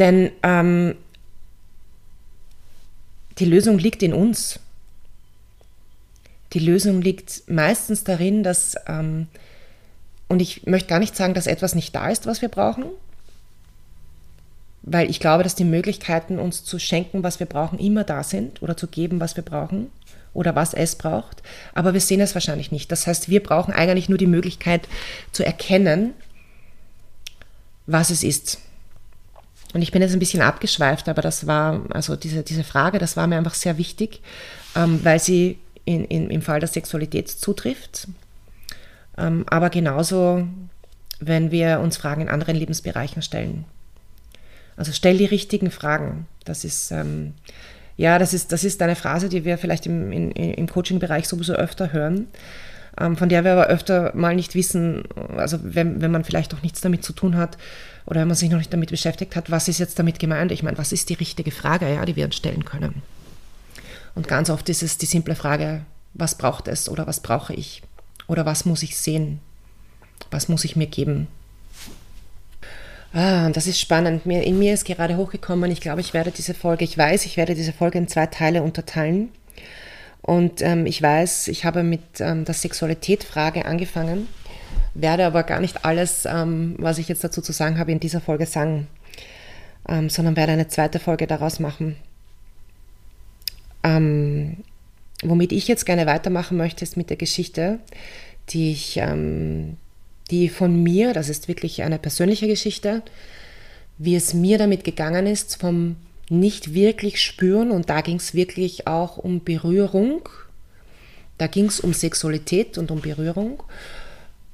Denn 0.00 0.32
ähm, 0.42 0.96
die 3.38 3.46
Lösung 3.46 3.78
liegt 3.78 4.02
in 4.02 4.12
uns. 4.12 4.58
Die 6.52 6.58
Lösung 6.58 7.00
liegt 7.00 7.48
meistens 7.48 8.02
darin, 8.02 8.42
dass, 8.42 8.74
ähm, 8.88 9.28
und 10.34 10.40
ich 10.40 10.66
möchte 10.66 10.88
gar 10.88 10.98
nicht 10.98 11.14
sagen, 11.14 11.32
dass 11.32 11.46
etwas 11.46 11.76
nicht 11.76 11.94
da 11.94 12.10
ist, 12.10 12.26
was 12.26 12.42
wir 12.42 12.48
brauchen, 12.48 12.86
weil 14.82 15.08
ich 15.08 15.20
glaube, 15.20 15.44
dass 15.44 15.54
die 15.54 15.62
Möglichkeiten, 15.64 16.40
uns 16.40 16.64
zu 16.64 16.80
schenken, 16.80 17.22
was 17.22 17.38
wir 17.38 17.46
brauchen, 17.46 17.78
immer 17.78 18.02
da 18.02 18.24
sind 18.24 18.60
oder 18.60 18.76
zu 18.76 18.88
geben, 18.88 19.20
was 19.20 19.36
wir 19.36 19.44
brauchen 19.44 19.92
oder 20.32 20.56
was 20.56 20.74
es 20.74 20.96
braucht, 20.96 21.44
aber 21.72 21.94
wir 21.94 22.00
sehen 22.00 22.20
es 22.20 22.34
wahrscheinlich 22.34 22.72
nicht. 22.72 22.90
Das 22.90 23.06
heißt, 23.06 23.28
wir 23.28 23.44
brauchen 23.44 23.72
eigentlich 23.72 24.08
nur 24.08 24.18
die 24.18 24.26
Möglichkeit 24.26 24.88
zu 25.30 25.46
erkennen, 25.46 26.14
was 27.86 28.10
es 28.10 28.24
ist. 28.24 28.58
Und 29.72 29.82
ich 29.82 29.92
bin 29.92 30.02
jetzt 30.02 30.14
ein 30.14 30.18
bisschen 30.18 30.42
abgeschweift, 30.42 31.08
aber 31.08 31.22
das 31.22 31.46
war, 31.46 31.80
also 31.90 32.16
diese, 32.16 32.42
diese 32.42 32.64
Frage, 32.64 32.98
das 32.98 33.16
war 33.16 33.28
mir 33.28 33.36
einfach 33.36 33.54
sehr 33.54 33.78
wichtig, 33.78 34.20
ähm, 34.74 34.98
weil 35.04 35.20
sie 35.20 35.60
in, 35.84 36.04
in, 36.06 36.28
im 36.28 36.42
Fall 36.42 36.58
der 36.58 36.68
Sexualität 36.68 37.28
zutrifft. 37.28 38.08
Ähm, 39.16 39.44
aber 39.48 39.70
genauso, 39.70 40.46
wenn 41.20 41.50
wir 41.50 41.80
uns 41.80 41.96
Fragen 41.96 42.22
in 42.22 42.28
anderen 42.28 42.56
Lebensbereichen 42.56 43.22
stellen. 43.22 43.64
Also 44.76 44.92
stell 44.92 45.18
die 45.18 45.24
richtigen 45.24 45.70
Fragen. 45.70 46.26
Das 46.44 46.64
ist, 46.64 46.90
ähm, 46.90 47.34
ja, 47.96 48.18
das 48.18 48.34
ist, 48.34 48.52
das 48.52 48.64
ist 48.64 48.82
eine 48.82 48.96
Phrase, 48.96 49.28
die 49.28 49.44
wir 49.44 49.58
vielleicht 49.58 49.86
im, 49.86 50.10
im 50.10 50.68
Coaching-Bereich 50.68 51.28
sowieso 51.28 51.54
öfter 51.54 51.92
hören, 51.92 52.26
ähm, 53.00 53.16
von 53.16 53.28
der 53.28 53.44
wir 53.44 53.52
aber 53.52 53.66
öfter 53.68 54.12
mal 54.14 54.34
nicht 54.34 54.54
wissen, 54.54 55.04
also 55.36 55.58
wenn, 55.62 56.00
wenn 56.00 56.10
man 56.10 56.24
vielleicht 56.24 56.54
auch 56.54 56.62
nichts 56.62 56.80
damit 56.80 57.04
zu 57.04 57.12
tun 57.12 57.36
hat, 57.36 57.56
oder 58.06 58.20
wenn 58.20 58.28
man 58.28 58.36
sich 58.36 58.50
noch 58.50 58.58
nicht 58.58 58.72
damit 58.72 58.90
beschäftigt 58.90 59.36
hat, 59.36 59.50
was 59.50 59.68
ist 59.68 59.78
jetzt 59.78 59.98
damit 59.98 60.18
gemeint? 60.18 60.52
Ich 60.52 60.62
meine, 60.62 60.76
was 60.76 60.92
ist 60.92 61.08
die 61.08 61.14
richtige 61.14 61.50
Frage, 61.50 61.92
ja, 61.92 62.04
die 62.04 62.16
wir 62.16 62.26
uns 62.26 62.36
stellen 62.36 62.64
können? 62.64 63.02
Und 64.14 64.28
ganz 64.28 64.50
oft 64.50 64.68
ist 64.68 64.82
es 64.82 64.98
die 64.98 65.06
simple 65.06 65.34
Frage, 65.34 65.82
was 66.12 66.36
braucht 66.36 66.68
es 66.68 66.88
oder 66.88 67.06
was 67.06 67.20
brauche 67.20 67.54
ich? 67.54 67.82
Oder 68.26 68.46
was 68.46 68.64
muss 68.64 68.82
ich 68.82 68.96
sehen? 68.96 69.40
Was 70.30 70.48
muss 70.48 70.64
ich 70.64 70.76
mir 70.76 70.86
geben? 70.86 71.28
Ah, 73.12 73.50
das 73.50 73.66
ist 73.66 73.78
spannend. 73.78 74.26
in 74.26 74.58
mir 74.58 74.74
ist 74.74 74.84
gerade 74.84 75.16
hochgekommen, 75.16 75.70
ich 75.70 75.80
glaube, 75.80 76.00
ich 76.00 76.14
werde 76.14 76.32
diese 76.32 76.54
Folge, 76.54 76.84
ich 76.84 76.98
weiß, 76.98 77.26
ich 77.26 77.36
werde 77.36 77.54
diese 77.54 77.72
Folge 77.72 77.98
in 77.98 78.08
zwei 78.08 78.26
Teile 78.26 78.62
unterteilen. 78.62 79.28
Und 80.22 80.62
ähm, 80.62 80.86
ich 80.86 81.00
weiß, 81.00 81.48
ich 81.48 81.64
habe 81.64 81.82
mit 81.82 82.02
ähm, 82.18 82.44
der 82.44 82.54
Sexualität-Frage 82.54 83.66
angefangen 83.66 84.26
werde 84.94 85.26
aber 85.26 85.42
gar 85.42 85.60
nicht 85.60 85.84
alles, 85.84 86.24
ähm, 86.24 86.76
was 86.78 86.98
ich 86.98 87.08
jetzt 87.08 87.24
dazu 87.24 87.42
zu 87.42 87.52
sagen 87.52 87.78
habe, 87.78 87.92
in 87.92 88.00
dieser 88.00 88.20
Folge 88.20 88.46
sagen, 88.46 88.86
ähm, 89.88 90.08
sondern 90.08 90.36
werde 90.36 90.52
eine 90.52 90.68
zweite 90.68 90.98
Folge 90.98 91.26
daraus 91.26 91.60
machen. 91.60 91.96
Womit 95.22 95.52
ich 95.52 95.68
jetzt 95.68 95.86
gerne 95.86 96.06
weitermachen 96.06 96.56
möchte, 96.56 96.84
ist 96.84 96.96
mit 96.96 97.10
der 97.10 97.16
Geschichte, 97.16 97.78
die 98.50 98.72
ich, 98.72 98.96
ähm, 98.98 99.76
die 100.30 100.48
von 100.48 100.82
mir, 100.82 101.12
das 101.12 101.28
ist 101.28 101.48
wirklich 101.48 101.82
eine 101.82 101.98
persönliche 101.98 102.46
Geschichte, 102.46 103.02
wie 103.98 104.16
es 104.16 104.34
mir 104.34 104.58
damit 104.58 104.84
gegangen 104.84 105.26
ist, 105.26 105.60
vom 105.60 105.96
nicht 106.30 106.74
wirklich 106.74 107.20
spüren 107.20 107.70
und 107.70 107.90
da 107.90 108.00
ging 108.00 108.16
es 108.16 108.34
wirklich 108.34 108.86
auch 108.86 109.18
um 109.18 109.44
Berührung, 109.44 110.28
da 111.38 111.46
ging 111.46 111.66
es 111.66 111.80
um 111.80 111.92
Sexualität 111.92 112.78
und 112.78 112.90
um 112.90 113.00
Berührung, 113.00 113.62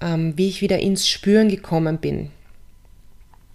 ähm, 0.01 0.37
wie 0.37 0.49
ich 0.49 0.63
wieder 0.63 0.79
ins 0.81 1.09
Spüren 1.09 1.49
gekommen 1.49 1.99
bin. 1.99 2.31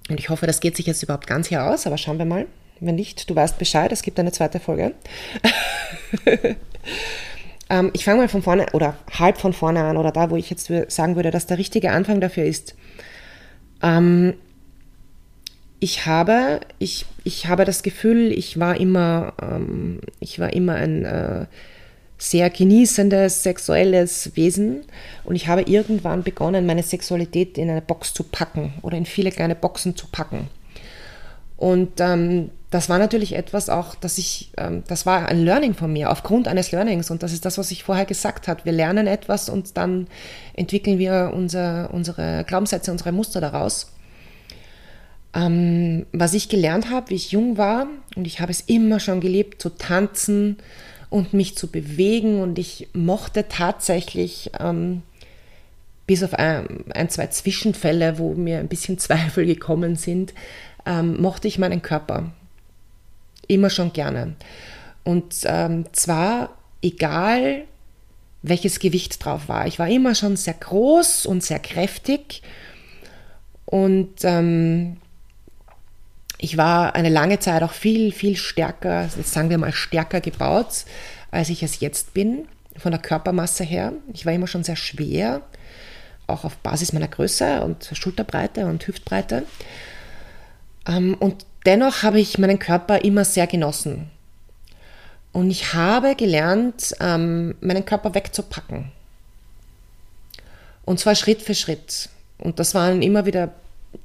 Und 0.09 0.19
ich 0.19 0.29
hoffe, 0.29 0.45
das 0.45 0.59
geht 0.59 0.77
sich 0.77 0.85
jetzt 0.85 1.03
überhaupt 1.03 1.27
ganz 1.27 1.47
hier 1.47 1.65
aus, 1.65 1.87
aber 1.87 1.97
schauen 1.97 2.19
wir 2.19 2.25
mal. 2.25 2.45
Wenn 2.79 2.95
nicht, 2.95 3.29
du 3.29 3.35
weißt 3.35 3.57
Bescheid, 3.57 3.91
es 3.91 4.01
gibt 4.01 4.19
eine 4.19 4.31
zweite 4.31 4.59
Folge. 4.59 4.93
ähm, 7.69 7.91
ich 7.93 8.03
fange 8.03 8.21
mal 8.21 8.27
von 8.27 8.41
vorne 8.41 8.67
oder 8.73 8.97
halb 9.17 9.37
von 9.37 9.53
vorne 9.53 9.83
an 9.83 9.97
oder 9.97 10.11
da, 10.11 10.29
wo 10.29 10.35
ich 10.35 10.49
jetzt 10.49 10.71
sagen 10.89 11.15
würde, 11.15 11.31
dass 11.31 11.47
der 11.47 11.57
richtige 11.57 11.91
Anfang 11.91 12.19
dafür 12.19 12.43
ist. 12.43 12.75
Ähm, 13.81 14.33
ich 15.79 16.05
habe, 16.05 16.61
ich, 16.79 17.05
ich 17.23 17.47
habe 17.47 17.65
das 17.65 17.83
Gefühl, 17.83 18.31
ich 18.31 18.59
war 18.59 18.79
immer, 18.79 19.33
ähm, 19.41 19.99
ich 20.19 20.39
war 20.39 20.53
immer 20.53 20.75
ein 20.75 21.05
äh, 21.05 21.45
sehr 22.17 22.49
genießendes 22.49 23.43
sexuelles 23.43 24.35
Wesen 24.35 24.83
und 25.25 25.35
ich 25.35 25.47
habe 25.47 25.63
irgendwann 25.63 26.23
begonnen, 26.23 26.65
meine 26.65 26.83
Sexualität 26.83 27.57
in 27.57 27.69
eine 27.69 27.81
Box 27.81 28.13
zu 28.13 28.23
packen 28.23 28.73
oder 28.81 28.97
in 28.97 29.05
viele 29.05 29.31
kleine 29.31 29.55
Boxen 29.55 29.95
zu 29.95 30.07
packen. 30.07 30.47
Und 31.57 31.99
ähm, 31.99 32.51
das 32.75 32.89
war 32.89 32.99
natürlich 32.99 33.35
etwas 33.35 33.69
auch, 33.69 33.95
dass 33.95 34.17
ich, 34.17 34.51
ähm, 34.57 34.83
das 34.85 35.05
war 35.05 35.29
ein 35.29 35.45
Learning 35.45 35.73
von 35.73 35.93
mir, 35.93 36.11
aufgrund 36.11 36.49
eines 36.49 36.73
Learnings. 36.73 37.09
Und 37.09 37.23
das 37.23 37.31
ist 37.31 37.45
das, 37.45 37.57
was 37.57 37.71
ich 37.71 37.85
vorher 37.85 38.03
gesagt 38.03 38.49
habe. 38.49 38.65
Wir 38.65 38.73
lernen 38.73 39.07
etwas 39.07 39.47
und 39.47 39.77
dann 39.77 40.07
entwickeln 40.55 40.99
wir 40.99 41.31
unser, 41.33 41.93
unsere 41.93 42.43
Glaubenssätze, 42.45 42.91
unsere 42.91 43.13
Muster 43.13 43.39
daraus. 43.39 43.93
Ähm, 45.33 46.05
was 46.11 46.33
ich 46.33 46.49
gelernt 46.49 46.91
habe, 46.91 47.11
wie 47.11 47.15
ich 47.15 47.31
jung 47.31 47.57
war, 47.57 47.87
und 48.17 48.27
ich 48.27 48.41
habe 48.41 48.51
es 48.51 48.59
immer 48.59 48.99
schon 48.99 49.21
geliebt, 49.21 49.61
zu 49.61 49.69
tanzen 49.69 50.57
und 51.09 51.33
mich 51.33 51.55
zu 51.55 51.67
bewegen. 51.67 52.41
Und 52.41 52.59
ich 52.59 52.89
mochte 52.91 53.47
tatsächlich, 53.47 54.51
ähm, 54.59 55.01
bis 56.07 56.23
auf 56.23 56.33
ein, 56.33 56.83
ein, 56.93 57.09
zwei 57.09 57.27
Zwischenfälle, 57.27 58.19
wo 58.19 58.33
mir 58.33 58.59
ein 58.59 58.67
bisschen 58.67 58.97
Zweifel 58.97 59.45
gekommen 59.45 59.95
sind, 59.95 60.33
ähm, 60.85 61.21
mochte 61.21 61.47
ich 61.47 61.57
meinen 61.57 61.81
Körper. 61.81 62.33
Immer 63.47 63.69
schon 63.69 63.93
gerne. 63.93 64.35
Und 65.03 65.35
ähm, 65.45 65.85
zwar 65.91 66.57
egal, 66.81 67.65
welches 68.41 68.79
Gewicht 68.79 69.23
drauf 69.23 69.47
war. 69.47 69.67
Ich 69.67 69.79
war 69.79 69.87
immer 69.87 70.15
schon 70.15 70.35
sehr 70.35 70.53
groß 70.53 71.25
und 71.25 71.43
sehr 71.43 71.59
kräftig. 71.59 72.41
Und 73.65 74.23
ähm, 74.23 74.97
ich 76.37 76.57
war 76.57 76.95
eine 76.95 77.09
lange 77.09 77.39
Zeit 77.39 77.63
auch 77.63 77.71
viel, 77.71 78.11
viel 78.11 78.35
stärker, 78.35 79.09
sagen 79.23 79.49
wir 79.49 79.57
mal 79.57 79.71
stärker 79.71 80.21
gebaut, 80.21 80.85
als 81.31 81.49
ich 81.49 81.63
es 81.63 81.79
jetzt 81.79 82.13
bin, 82.13 82.47
von 82.77 82.91
der 82.91 83.01
Körpermasse 83.01 83.63
her. 83.63 83.93
Ich 84.13 84.25
war 84.25 84.33
immer 84.33 84.47
schon 84.47 84.63
sehr 84.63 84.75
schwer, 84.75 85.41
auch 86.27 86.43
auf 86.43 86.57
Basis 86.57 86.93
meiner 86.93 87.07
Größe 87.07 87.61
und 87.61 87.89
Schulterbreite 87.93 88.67
und 88.67 88.85
Hüftbreite. 88.85 89.43
Ähm, 90.87 91.15
und 91.19 91.45
dennoch 91.65 92.03
habe 92.03 92.19
ich 92.19 92.37
meinen 92.37 92.59
Körper 92.59 93.03
immer 93.03 93.25
sehr 93.25 93.47
genossen. 93.47 94.09
Und 95.31 95.51
ich 95.51 95.73
habe 95.73 96.15
gelernt, 96.15 96.95
ähm, 97.01 97.55
meinen 97.59 97.85
Körper 97.85 98.15
wegzupacken. 98.15 98.91
Und 100.85 100.99
zwar 100.99 101.15
Schritt 101.15 101.41
für 101.41 101.55
Schritt. 101.55 102.09
Und 102.37 102.59
das 102.59 102.73
waren 102.73 103.01
immer 103.01 103.25
wieder 103.25 103.51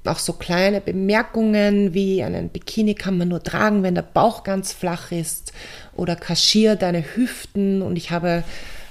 auch 0.04 0.18
so 0.18 0.32
kleine 0.32 0.80
Bemerkungen 0.80 1.94
wie 1.94 2.22
einen 2.22 2.48
Bikini 2.48 2.94
kann 2.94 3.18
man 3.18 3.28
nur 3.28 3.42
tragen, 3.42 3.82
wenn 3.82 3.94
der 3.94 4.02
Bauch 4.02 4.44
ganz 4.44 4.72
flach 4.72 5.10
ist 5.12 5.52
oder 5.94 6.16
kaschier 6.16 6.76
deine 6.76 7.04
Hüften. 7.14 7.82
Und 7.82 7.96
ich 7.96 8.10
habe, 8.10 8.44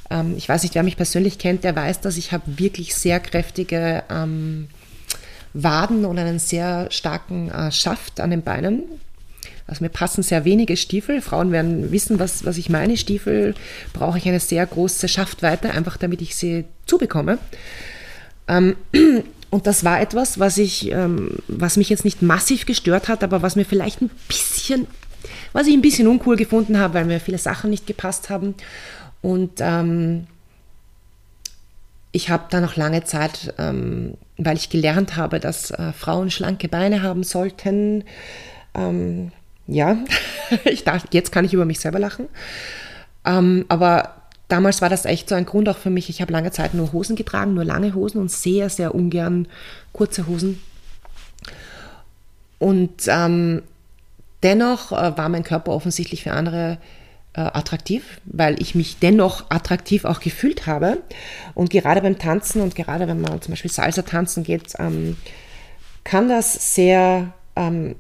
ähm, 0.10 0.36
ich 0.38 0.48
weiß 0.48 0.64
nicht, 0.64 0.76
wer 0.76 0.84
mich 0.84 0.98
persönlich 0.98 1.40
kennt, 1.40 1.64
der 1.64 1.76
weiß, 1.76 2.02
dass 2.02 2.18
ich 2.18 2.32
habe 2.32 2.44
wirklich 2.60 2.96
sehr 2.96 3.20
kräftige 3.20 4.04
ähm, 4.10 4.70
Waden 5.54 6.06
und 6.06 6.18
einen 6.20 6.40
sehr 6.40 6.88
starken 6.92 7.50
äh, 7.50 7.72
Schaft 7.72 8.20
an 8.20 8.30
den 8.30 8.42
Beinen. 8.42 8.84
Also 9.70 9.84
mir 9.84 9.90
passen 9.90 10.24
sehr 10.24 10.46
wenige 10.46 10.78
Stiefel. 10.78 11.22
Frauen 11.22 11.52
werden 11.52 11.92
wissen, 11.92 12.20
was, 12.20 12.44
was 12.44 12.58
ich 12.58 12.70
meine. 12.70 12.98
Stiefel 12.98 13.54
brauche 13.94 14.18
ich 14.18 14.28
eine 14.28 14.40
sehr 14.40 14.66
große 14.66 15.08
Schaftweite, 15.08 15.72
einfach 15.72 15.98
damit 15.98 16.22
ich 16.22 16.36
sie 16.36 16.66
zubekomme. 16.88 17.38
Ähm, 18.48 18.76
und 19.52 19.68
das 19.68 19.84
war 19.84 20.02
etwas, 20.02 20.40
was 20.40 20.58
ich, 20.58 20.92
ähm, 20.92 21.38
was 21.48 21.78
mich 21.78 21.90
jetzt 21.90 22.04
nicht 22.04 22.24
massiv 22.24 22.66
gestört 22.66 23.08
hat, 23.08 23.24
aber 23.24 23.44
was 23.44 23.56
mir 23.56 23.66
vielleicht 23.66 24.02
ein 24.02 24.10
bisschen, 24.28 24.88
was 25.54 25.68
ich 25.68 25.74
ein 25.74 25.82
bisschen 25.82 26.08
uncool 26.08 26.36
gefunden 26.36 26.80
habe, 26.80 26.96
weil 26.96 27.06
mir 27.06 27.20
viele 27.20 27.38
Sachen 27.38 27.70
nicht 27.70 27.86
gepasst 27.86 28.32
haben. 28.32 28.56
Und 29.22 29.60
ähm, 29.60 30.26
ich 32.12 32.30
habe 32.30 32.46
dann 32.50 32.64
noch 32.64 32.76
lange 32.76 33.04
Zeit, 33.04 33.54
ähm, 33.58 34.16
weil 34.38 34.58
ich 34.58 34.70
gelernt 34.70 35.16
habe, 35.16 35.40
dass 35.40 35.72
äh, 35.72 35.94
Frauen 35.94 36.32
schlanke 36.32 36.68
Beine 36.68 37.04
haben 37.04 37.24
sollten. 37.24 38.04
Ähm, 38.74 39.32
ja, 39.68 39.98
ich 40.66 40.84
dachte, 40.84 41.08
jetzt 41.12 41.32
kann 41.32 41.46
ich 41.46 41.54
über 41.54 41.66
mich 41.66 41.80
selber 41.80 42.00
lachen. 42.00 42.28
Ähm, 43.26 43.66
aber 43.70 44.16
damals 44.48 44.82
war 44.82 44.90
das 44.90 45.06
echt 45.06 45.30
so 45.30 45.36
ein 45.36 45.46
Grund 45.46 45.70
auch 45.70 45.78
für 45.78 45.92
mich. 45.92 46.10
Ich 46.10 46.22
habe 46.22 46.34
lange 46.34 46.52
Zeit 46.52 46.74
nur 46.74 46.92
Hosen 46.94 47.16
getragen, 47.16 47.54
nur 47.54 47.66
lange 47.66 47.94
Hosen 47.94 48.20
und 48.20 48.32
sehr, 48.32 48.70
sehr 48.70 48.96
ungern 48.96 49.48
kurze 49.94 50.26
Hosen. 50.26 50.60
Und 52.58 53.04
ähm, 53.08 53.62
dennoch 54.42 54.92
äh, 54.92 55.16
war 55.16 55.30
mein 55.30 55.44
Körper 55.44 55.72
offensichtlich 55.72 56.24
für 56.24 56.32
andere 56.32 56.74
äh, 56.74 56.78
attraktiv, 57.34 58.20
weil 58.26 58.62
ich 58.62 58.76
mich 58.76 59.00
dennoch 59.00 59.50
attraktiv 59.50 60.06
auch 60.06 60.20
gefühlt 60.20 60.66
habe. 60.66 61.02
Und 61.54 61.70
gerade 61.70 62.02
beim 62.02 62.18
Tanzen 62.18 62.62
und 62.62 62.76
gerade 62.76 63.08
wenn 63.08 63.22
man 63.22 63.42
zum 63.42 63.52
Beispiel 63.52 63.72
Salsa 63.72 64.02
tanzen 64.02 64.44
geht, 64.44 64.74
ähm, 64.80 65.18
kann 66.04 66.28
das 66.28 66.74
sehr 66.76 67.34
ähm, 67.56 67.96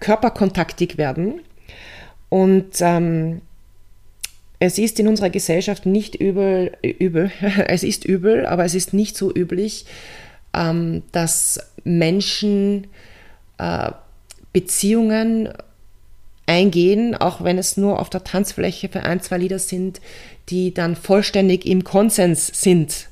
körperkontaktig 0.00 0.98
werden. 0.98 1.40
Und 2.28 2.80
ähm, 2.80 3.40
es 4.58 4.78
ist 4.78 4.98
in 4.98 5.08
unserer 5.08 5.30
Gesellschaft 5.30 5.86
nicht 5.86 6.14
übel, 6.14 6.72
übel, 6.82 7.30
es 7.66 7.82
ist 7.82 8.04
übel, 8.04 8.46
aber 8.46 8.64
es 8.64 8.74
ist 8.74 8.92
nicht 8.94 9.16
so 9.16 9.32
üblich, 9.34 9.86
ähm, 10.54 11.02
dass 11.12 11.60
Menschen 11.84 12.86
äh, 13.58 13.92
Beziehungen 14.52 15.52
eingehen, 16.46 17.14
auch 17.16 17.42
wenn 17.42 17.58
es 17.58 17.76
nur 17.76 17.98
auf 17.98 18.10
der 18.10 18.24
Tanzfläche 18.24 18.88
für 18.88 19.02
ein, 19.02 19.20
zwei 19.20 19.38
Lieder 19.38 19.58
sind, 19.58 20.00
die 20.48 20.72
dann 20.72 20.96
vollständig 20.96 21.66
im 21.66 21.84
Konsens 21.84 22.46
sind. 22.46 23.08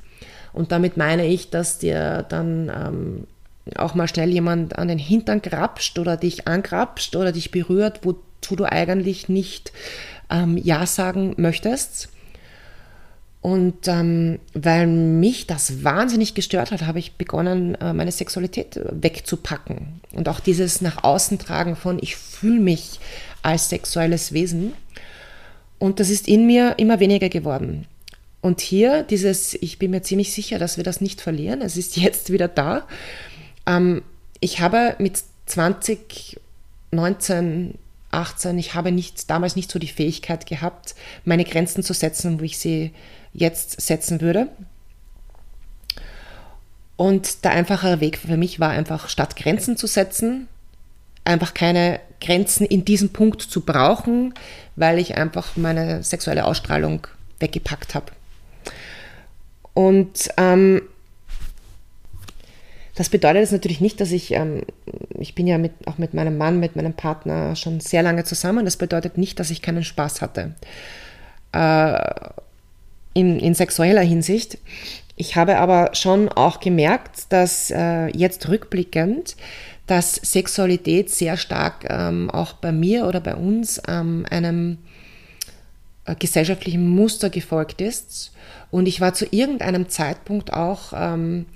Und 0.52 0.70
damit 0.70 0.96
meine 0.96 1.26
ich, 1.26 1.50
dass 1.50 1.78
dir 1.78 2.24
dann 2.28 2.68
ähm, 2.68 3.26
auch 3.76 3.94
mal 3.94 4.08
schnell 4.08 4.30
jemand 4.30 4.78
an 4.78 4.88
den 4.88 4.98
Hintern 4.98 5.42
grapscht 5.42 5.98
oder 5.98 6.16
dich 6.16 6.46
angrapscht 6.46 7.16
oder 7.16 7.32
dich 7.32 7.50
berührt, 7.50 8.00
wozu 8.02 8.56
du 8.56 8.64
eigentlich 8.64 9.28
nicht 9.28 9.72
ähm, 10.30 10.56
Ja 10.56 10.86
sagen 10.86 11.34
möchtest. 11.36 12.08
Und 13.44 13.88
ähm, 13.88 14.38
weil 14.54 14.86
mich 14.86 15.46
das 15.46 15.84
wahnsinnig 15.84 16.32
gestört 16.32 16.70
hat, 16.70 16.80
habe 16.86 16.98
ich 16.98 17.16
begonnen, 17.16 17.74
äh, 17.74 17.92
meine 17.92 18.10
Sexualität 18.10 18.80
wegzupacken. 18.90 20.00
Und 20.12 20.30
auch 20.30 20.40
dieses 20.40 20.80
nach 20.80 21.04
außen 21.04 21.38
tragen 21.38 21.76
von, 21.76 21.98
ich 22.00 22.16
fühle 22.16 22.58
mich 22.58 23.00
als 23.42 23.68
sexuelles 23.68 24.32
Wesen. 24.32 24.72
Und 25.78 26.00
das 26.00 26.08
ist 26.08 26.26
in 26.26 26.46
mir 26.46 26.76
immer 26.78 27.00
weniger 27.00 27.28
geworden. 27.28 27.86
Und 28.40 28.62
hier 28.62 29.02
dieses, 29.02 29.52
ich 29.52 29.78
bin 29.78 29.90
mir 29.90 30.00
ziemlich 30.00 30.32
sicher, 30.32 30.58
dass 30.58 30.78
wir 30.78 30.84
das 30.84 31.02
nicht 31.02 31.20
verlieren. 31.20 31.60
Es 31.60 31.76
ist 31.76 31.96
jetzt 31.98 32.32
wieder 32.32 32.48
da. 32.48 32.88
Ähm, 33.66 34.00
ich 34.40 34.60
habe 34.60 34.96
mit 34.98 35.22
20, 35.44 36.40
19, 36.92 37.74
18, 38.10 38.58
ich 38.58 38.72
habe 38.72 38.90
nicht, 38.90 39.28
damals 39.28 39.54
nicht 39.54 39.70
so 39.70 39.78
die 39.78 39.86
Fähigkeit 39.88 40.46
gehabt, 40.46 40.94
meine 41.26 41.44
Grenzen 41.44 41.82
zu 41.82 41.92
setzen, 41.92 42.40
wo 42.40 42.44
ich 42.44 42.56
sie 42.56 42.92
jetzt 43.34 43.80
setzen 43.80 44.20
würde. 44.20 44.48
Und 46.96 47.44
der 47.44 47.50
einfachere 47.50 48.00
Weg 48.00 48.18
für 48.18 48.36
mich 48.36 48.60
war 48.60 48.70
einfach, 48.70 49.08
statt 49.08 49.36
Grenzen 49.36 49.76
zu 49.76 49.86
setzen, 49.86 50.48
einfach 51.24 51.52
keine 51.52 52.00
Grenzen 52.20 52.64
in 52.66 52.84
diesem 52.84 53.10
Punkt 53.10 53.42
zu 53.42 53.62
brauchen, 53.62 54.34
weil 54.76 54.98
ich 54.98 55.16
einfach 55.16 55.56
meine 55.56 56.02
sexuelle 56.02 56.44
Ausstrahlung 56.44 57.06
weggepackt 57.40 57.94
habe. 57.94 58.12
Und 59.74 60.30
ähm, 60.36 60.82
das 62.94 63.08
bedeutet 63.08 63.40
jetzt 63.40 63.52
natürlich 63.52 63.80
nicht, 63.80 64.00
dass 64.00 64.12
ich, 64.12 64.32
ähm, 64.32 64.62
ich 65.18 65.34
bin 65.34 65.48
ja 65.48 65.58
mit, 65.58 65.72
auch 65.86 65.98
mit 65.98 66.14
meinem 66.14 66.38
Mann, 66.38 66.60
mit 66.60 66.76
meinem 66.76 66.92
Partner 66.92 67.56
schon 67.56 67.80
sehr 67.80 68.04
lange 68.04 68.22
zusammen. 68.22 68.64
Das 68.64 68.76
bedeutet 68.76 69.18
nicht, 69.18 69.40
dass 69.40 69.50
ich 69.50 69.62
keinen 69.62 69.82
Spaß 69.82 70.22
hatte. 70.22 70.54
Äh, 71.52 71.98
in, 73.14 73.38
in 73.38 73.54
sexueller 73.54 74.02
Hinsicht. 74.02 74.58
Ich 75.16 75.36
habe 75.36 75.58
aber 75.58 75.90
schon 75.94 76.28
auch 76.28 76.60
gemerkt, 76.60 77.32
dass 77.32 77.70
äh, 77.70 78.08
jetzt 78.08 78.48
rückblickend, 78.48 79.36
dass 79.86 80.14
Sexualität 80.16 81.10
sehr 81.10 81.36
stark 81.36 81.86
ähm, 81.88 82.30
auch 82.30 82.54
bei 82.54 82.72
mir 82.72 83.06
oder 83.06 83.20
bei 83.20 83.36
uns 83.36 83.80
ähm, 83.86 84.26
einem 84.28 84.78
äh, 86.04 86.14
gesellschaftlichen 86.16 86.88
Muster 86.88 87.30
gefolgt 87.30 87.80
ist. 87.80 88.32
Und 88.70 88.86
ich 88.86 89.00
war 89.00 89.14
zu 89.14 89.26
irgendeinem 89.30 89.88
Zeitpunkt 89.88 90.52
auch 90.52 90.92
ähm, 90.96 91.46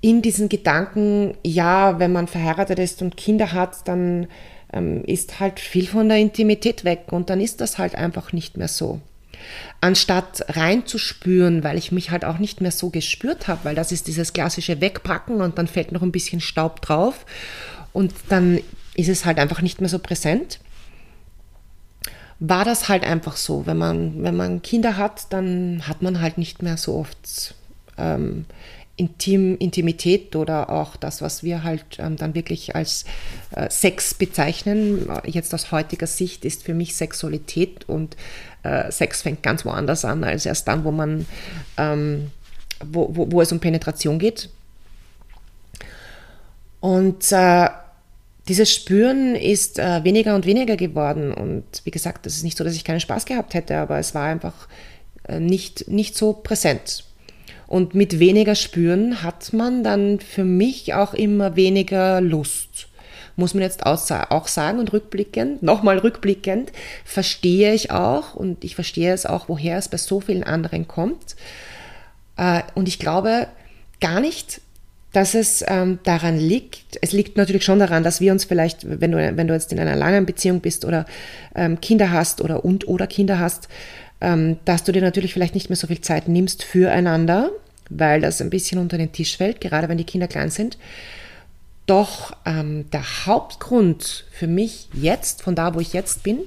in 0.00 0.22
diesen 0.22 0.48
Gedanken, 0.48 1.34
ja, 1.42 1.98
wenn 1.98 2.12
man 2.12 2.28
verheiratet 2.28 2.78
ist 2.78 3.02
und 3.02 3.16
Kinder 3.16 3.52
hat, 3.52 3.88
dann 3.88 4.28
ähm, 4.72 5.02
ist 5.04 5.40
halt 5.40 5.58
viel 5.58 5.86
von 5.86 6.08
der 6.08 6.18
Intimität 6.18 6.84
weg 6.84 7.06
und 7.10 7.30
dann 7.30 7.40
ist 7.40 7.60
das 7.60 7.78
halt 7.78 7.94
einfach 7.94 8.32
nicht 8.32 8.56
mehr 8.56 8.68
so 8.68 9.00
anstatt 9.80 10.44
reinzuspüren, 10.48 11.62
weil 11.62 11.78
ich 11.78 11.92
mich 11.92 12.10
halt 12.10 12.24
auch 12.24 12.38
nicht 12.38 12.60
mehr 12.60 12.70
so 12.70 12.90
gespürt 12.90 13.48
habe, 13.48 13.64
weil 13.64 13.74
das 13.74 13.92
ist 13.92 14.06
dieses 14.06 14.32
klassische 14.32 14.80
Wegpacken 14.80 15.40
und 15.40 15.58
dann 15.58 15.66
fällt 15.66 15.92
noch 15.92 16.02
ein 16.02 16.12
bisschen 16.12 16.40
Staub 16.40 16.80
drauf 16.80 17.26
und 17.92 18.14
dann 18.28 18.60
ist 18.94 19.08
es 19.08 19.24
halt 19.24 19.38
einfach 19.38 19.62
nicht 19.62 19.80
mehr 19.80 19.90
so 19.90 19.98
präsent. 19.98 20.60
War 22.40 22.64
das 22.64 22.88
halt 22.88 23.04
einfach 23.04 23.36
so, 23.36 23.66
wenn 23.66 23.78
man, 23.78 24.22
wenn 24.22 24.36
man 24.36 24.62
Kinder 24.62 24.96
hat, 24.96 25.32
dann 25.32 25.86
hat 25.86 26.02
man 26.02 26.20
halt 26.20 26.38
nicht 26.38 26.62
mehr 26.62 26.76
so 26.76 26.96
oft 26.96 27.54
ähm, 27.96 28.46
Intim, 28.96 29.56
Intimität 29.58 30.36
oder 30.36 30.70
auch 30.70 30.94
das, 30.94 31.20
was 31.20 31.42
wir 31.42 31.64
halt 31.64 31.84
ähm, 31.98 32.16
dann 32.16 32.34
wirklich 32.34 32.76
als 32.76 33.04
äh, 33.50 33.68
Sex 33.68 34.14
bezeichnen. 34.14 35.08
Jetzt 35.26 35.52
aus 35.52 35.72
heutiger 35.72 36.06
Sicht 36.06 36.44
ist 36.44 36.62
für 36.62 36.74
mich 36.74 36.94
Sexualität 36.94 37.88
und 37.88 38.16
äh, 38.64 38.90
Sex 38.90 39.22
fängt 39.22 39.42
ganz 39.42 39.64
woanders 39.64 40.04
an, 40.04 40.24
als 40.24 40.46
erst 40.46 40.66
dann, 40.66 40.84
wo 40.84 40.90
man, 40.90 41.26
ähm, 41.76 42.30
wo, 42.84 43.08
wo, 43.14 43.30
wo, 43.30 43.40
es 43.40 43.52
um 43.52 43.60
Penetration 43.60 44.18
geht. 44.18 44.48
Und 46.80 47.30
äh, 47.32 47.68
dieses 48.48 48.72
Spüren 48.72 49.36
ist 49.36 49.78
äh, 49.78 50.04
weniger 50.04 50.34
und 50.34 50.46
weniger 50.46 50.76
geworden. 50.76 51.32
Und 51.32 51.64
wie 51.84 51.90
gesagt, 51.90 52.26
es 52.26 52.36
ist 52.36 52.42
nicht 52.42 52.58
so, 52.58 52.64
dass 52.64 52.74
ich 52.74 52.84
keinen 52.84 53.00
Spaß 53.00 53.24
gehabt 53.24 53.54
hätte, 53.54 53.76
aber 53.76 53.98
es 53.98 54.14
war 54.14 54.24
einfach 54.24 54.68
äh, 55.28 55.40
nicht, 55.40 55.88
nicht 55.88 56.16
so 56.16 56.32
präsent. 56.32 57.04
Und 57.66 57.94
mit 57.94 58.18
weniger 58.18 58.54
Spüren 58.54 59.22
hat 59.22 59.52
man 59.52 59.82
dann 59.82 60.20
für 60.20 60.44
mich 60.44 60.94
auch 60.94 61.14
immer 61.14 61.56
weniger 61.56 62.20
Lust. 62.20 62.88
Muss 63.36 63.54
man 63.54 63.62
jetzt 63.62 63.84
auch 63.84 64.46
sagen 64.48 64.78
und 64.78 64.92
rückblickend, 64.92 65.62
nochmal 65.62 65.98
rückblickend, 65.98 66.72
verstehe 67.04 67.74
ich 67.74 67.90
auch 67.90 68.34
und 68.34 68.64
ich 68.64 68.74
verstehe 68.74 69.12
es 69.12 69.26
auch, 69.26 69.48
woher 69.48 69.78
es 69.78 69.88
bei 69.88 69.96
so 69.96 70.20
vielen 70.20 70.44
anderen 70.44 70.86
kommt. 70.86 71.36
Äh, 72.36 72.62
und 72.74 72.88
ich 72.88 72.98
glaube 72.98 73.48
gar 74.00 74.20
nicht, 74.20 74.60
dass 75.14 75.34
es 75.34 75.64
ähm, 75.68 76.00
daran 76.02 76.36
liegt, 76.36 76.98
es 77.00 77.12
liegt 77.12 77.36
natürlich 77.36 77.64
schon 77.64 77.78
daran, 77.78 78.02
dass 78.02 78.20
wir 78.20 78.32
uns 78.32 78.44
vielleicht, 78.44 79.00
wenn 79.00 79.12
du, 79.12 79.36
wenn 79.36 79.46
du 79.46 79.54
jetzt 79.54 79.72
in 79.72 79.78
einer 79.78 79.94
langen 79.94 80.26
Beziehung 80.26 80.60
bist 80.60 80.84
oder 80.84 81.06
ähm, 81.54 81.80
Kinder 81.80 82.10
hast 82.10 82.40
oder 82.40 82.64
und 82.64 82.88
oder 82.88 83.06
Kinder 83.06 83.38
hast, 83.38 83.68
ähm, 84.20 84.56
dass 84.64 84.82
du 84.82 84.90
dir 84.90 85.02
natürlich 85.02 85.32
vielleicht 85.32 85.54
nicht 85.54 85.70
mehr 85.70 85.76
so 85.76 85.86
viel 85.86 86.00
Zeit 86.00 86.26
nimmst 86.26 86.64
füreinander, 86.64 87.50
weil 87.90 88.20
das 88.20 88.40
ein 88.40 88.50
bisschen 88.50 88.80
unter 88.80 88.98
den 88.98 89.12
Tisch 89.12 89.36
fällt, 89.36 89.60
gerade 89.60 89.88
wenn 89.88 89.98
die 89.98 90.04
Kinder 90.04 90.26
klein 90.26 90.50
sind. 90.50 90.78
Doch 91.86 92.36
ähm, 92.46 92.90
der 92.90 93.26
Hauptgrund 93.26 94.24
für 94.30 94.46
mich 94.46 94.88
jetzt, 94.94 95.42
von 95.42 95.54
da, 95.54 95.74
wo 95.74 95.80
ich 95.80 95.92
jetzt 95.92 96.22
bin, 96.22 96.40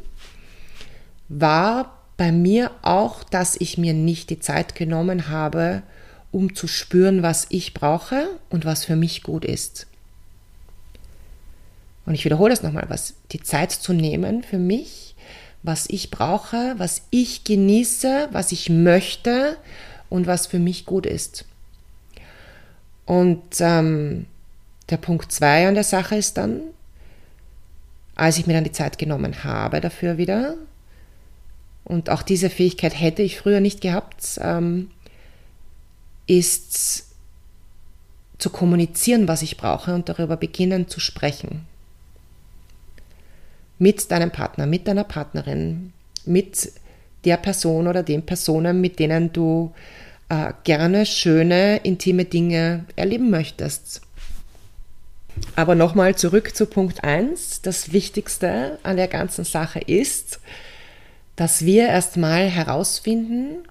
war 1.30 1.98
bei 2.18 2.32
mir 2.32 2.72
auch, 2.82 3.24
dass 3.24 3.56
ich 3.56 3.78
mir 3.78 3.94
nicht 3.94 4.30
die 4.32 4.40
Zeit 4.40 4.74
genommen 4.74 5.30
habe, 5.30 5.84
um 6.32 6.56
zu 6.56 6.68
spüren, 6.68 7.22
was 7.22 7.46
ich 7.50 7.74
brauche 7.74 8.28
und 8.50 8.66
was 8.66 8.86
für 8.86 8.96
mich 8.96 9.24
gut 9.24 9.46
ist. 9.46 9.88
Und 12.06 12.16
ich 12.16 12.26
wiederhole 12.26 12.52
das 12.52 12.64
nochmal, 12.64 12.86
was 12.88 13.16
die 13.32 13.42
Zeit 13.42 13.72
zu 13.72 13.94
nehmen 13.94 14.42
für 14.42 14.58
mich, 14.58 15.16
was 15.62 15.88
ich 15.90 16.10
brauche, 16.10 16.74
was 16.78 17.04
ich 17.12 17.44
genieße, 17.44 18.30
was 18.32 18.52
ich 18.52 18.70
möchte 18.70 19.58
und 20.10 20.26
was 20.26 20.48
für 20.48 20.60
mich 20.60 20.86
gut 20.86 21.06
ist. 21.06 21.46
Und 23.06 23.44
ähm, 23.60 24.26
der 24.90 24.98
Punkt 24.98 25.32
2 25.32 25.68
an 25.68 25.76
der 25.76 25.84
Sache 25.84 26.16
ist 26.16 26.38
dann, 26.38 26.62
als 28.16 28.38
ich 28.38 28.48
mir 28.48 28.54
dann 28.54 28.64
die 28.64 28.72
Zeit 28.72 28.98
genommen 28.98 29.44
habe 29.44 29.82
dafür 29.82 30.18
wieder, 30.18 30.56
und 31.88 32.10
auch 32.10 32.22
diese 32.22 32.50
Fähigkeit 32.50 33.00
hätte 33.00 33.22
ich 33.22 33.40
früher 33.40 33.62
nicht 33.62 33.80
gehabt, 33.80 34.38
ähm, 34.42 34.92
ist 36.26 37.06
zu 38.38 38.50
kommunizieren, 38.50 39.30
was 39.30 39.42
ich 39.42 39.56
brauche 39.56 39.96
und 39.96 40.10
darüber 40.10 40.36
beginnen 40.36 40.90
zu 40.90 41.00
sprechen. 41.00 41.66
Mit 43.80 44.12
deinem 44.12 44.32
Partner, 44.32 44.66
mit 44.66 44.86
deiner 44.90 45.06
Partnerin, 45.06 45.94
mit 46.26 46.74
der 47.24 47.38
Person 47.38 47.88
oder 47.88 48.04
den 48.04 48.26
Personen, 48.26 48.82
mit 48.82 49.00
denen 49.00 49.32
du 49.32 49.74
äh, 50.28 50.52
gerne 50.66 51.06
schöne, 51.06 51.78
intime 51.78 52.26
Dinge 52.26 52.84
erleben 52.98 53.30
möchtest. 53.30 54.02
Aber 55.56 55.76
nochmal 55.76 56.16
zurück 56.16 56.56
zu 56.56 56.66
Punkt 56.66 57.04
1. 57.04 57.62
Das 57.62 57.92
Wichtigste 57.92 58.80
an 58.84 58.98
der 58.98 59.08
ganzen 59.08 59.44
Sache 59.44 59.80
ist, 59.80 60.40
dass 61.36 61.66
wir 61.66 61.88
erstmal 61.88 62.50
herausfinden, 62.50 63.64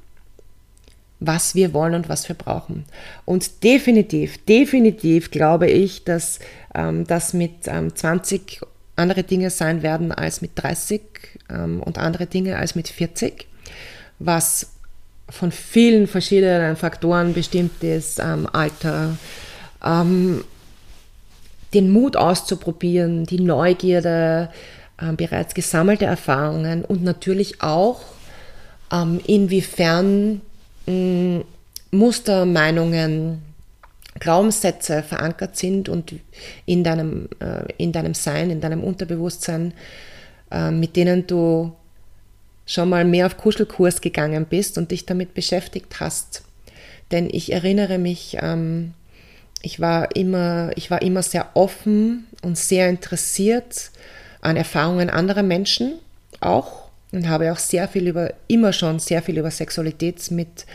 was 1.21 1.55
wir 1.55 1.73
wollen 1.73 1.95
und 1.95 2.09
was 2.09 2.29
wir 2.29 2.37
brauchen. 2.37 2.85
Und 3.25 3.63
definitiv, 3.63 4.45
definitiv 4.45 5.31
glaube 5.31 5.69
ich, 5.71 6.05
dass 6.05 6.39
ähm, 6.75 7.07
das 7.07 7.33
mit 7.33 7.53
ähm, 7.67 7.95
20 7.95 8.61
andere 8.97 9.23
Dinge 9.23 9.51
sein 9.51 9.83
werden 9.83 10.13
als 10.13 10.41
mit 10.41 10.53
30 10.57 11.01
ähm, 11.51 11.83
und 11.83 11.99
andere 11.99 12.27
Dinge 12.27 12.57
als 12.57 12.75
mit 12.75 12.89
40, 12.89 13.47
was 14.19 14.73
von 15.29 15.53
vielen 15.53 16.07
verschiedenen 16.07 16.77
Faktoren 16.77 17.35
bestimmt 17.35 17.83
ist, 17.83 18.19
ähm, 18.21 18.49
Alter, 18.53 19.17
ähm, 19.85 20.45
den 21.75 21.91
Mut 21.91 22.17
auszuprobieren, 22.17 23.25
die 23.25 23.41
Neugierde, 23.41 24.51
äh, 24.99 25.13
bereits 25.13 25.55
gesammelte 25.55 26.07
Erfahrungen 26.07 26.85
und 26.85 27.03
natürlich 27.03 27.63
auch, 27.63 28.01
ähm, 28.93 29.21
inwiefern 29.27 30.41
mh, 30.87 31.45
Muster, 31.91 32.47
Meinungen, 32.47 33.43
Glaubenssätze 34.19 35.03
verankert 35.03 35.57
sind 35.57 35.89
und 35.89 36.15
in 36.65 36.85
deinem, 36.85 37.29
äh, 37.41 37.73
in 37.77 37.93
deinem 37.93 38.15
Sein, 38.15 38.51
in 38.51 38.61
deinem 38.61 38.83
Unterbewusstsein, 38.83 39.75
äh, 40.51 40.71
mit 40.71 40.97
denen 40.97 41.27
du 41.27 41.73
schon 42.65 42.89
mal 42.89 43.05
mehr 43.05 43.27
auf 43.27 43.37
Kuschelkurs 43.37 44.01
gegangen 44.01 44.47
bist 44.49 44.79
und 44.79 44.91
dich 44.91 45.07
damit 45.07 45.35
beschäftigt 45.35 46.01
hast. 46.01 46.43
Denn 47.11 47.29
ich 47.31 47.53
erinnere 47.53 47.99
mich, 47.99 48.39
ähm, 48.41 48.95
ich, 49.62 49.81
war 49.81 50.14
immer, 50.14 50.71
ich 50.77 50.90
war 50.90 51.03
immer 51.03 51.23
sehr 51.23 51.49
offen 51.55 52.27
und 52.42 52.59
sehr 52.59 52.88
interessiert 52.88 53.90
an 54.40 54.57
Erfahrungen 54.57 55.11
anderer 55.11 55.42
Menschen 55.42 55.95
auch 56.40 56.87
und 57.12 57.29
habe 57.29 57.53
auch 57.53 57.59
sehr 57.59 57.88
viel 57.88 58.09
über, 58.09 58.33
immer 58.49 58.73
schon 58.73 58.99
sehr 58.99 59.23
viel 59.23 59.38
über 59.38 59.51
Sexualität 59.51 60.31
mit, 60.31 60.66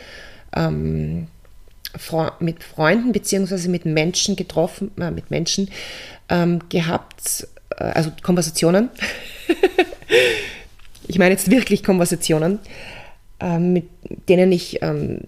ähm, 0.54 1.28
mit 2.40 2.64
Freunden 2.64 3.12
bzw. 3.12 3.68
mit 3.68 3.84
Menschen 3.86 4.36
getroffen, 4.36 4.90
äh, 4.98 5.10
mit 5.10 5.30
Menschen 5.30 5.70
ähm, 6.28 6.60
gehabt, 6.68 7.46
äh, 7.78 7.84
also 7.84 8.12
Konversationen. 8.22 8.90
ich 11.08 11.18
meine 11.18 11.32
jetzt 11.32 11.50
wirklich 11.50 11.84
Konversationen, 11.84 12.58
ähm, 13.40 13.72
mit 13.72 13.84
denen 14.28 14.52
ich, 14.52 14.82
ähm, 14.82 15.20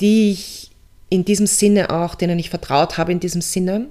die 0.00 0.32
ich 0.32 0.69
in 1.10 1.24
diesem 1.24 1.46
Sinne 1.46 1.90
auch, 1.90 2.14
denen 2.14 2.38
ich 2.38 2.50
vertraut 2.50 2.96
habe 2.96 3.12
in 3.12 3.20
diesem 3.20 3.42
Sinne 3.42 3.86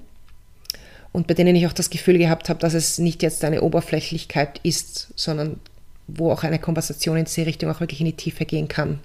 und 1.11 1.27
bei 1.27 1.33
denen 1.33 1.55
ich 1.55 1.67
auch 1.67 1.73
das 1.73 1.89
Gefühl 1.89 2.17
gehabt 2.17 2.49
habe, 2.49 2.59
dass 2.59 2.73
es 2.73 2.97
nicht 2.97 3.21
jetzt 3.21 3.43
eine 3.43 3.61
Oberflächlichkeit 3.61 4.59
ist, 4.63 5.09
sondern 5.15 5.59
wo 6.07 6.31
auch 6.31 6.43
eine 6.43 6.59
Konversation 6.59 7.17
in 7.17 7.25
diese 7.25 7.45
Richtung 7.45 7.69
auch 7.69 7.81
wirklich 7.81 7.99
in 7.99 8.07
die 8.07 8.13
Tiefe 8.13 8.45
gehen 8.45 8.67
kann 8.67 8.99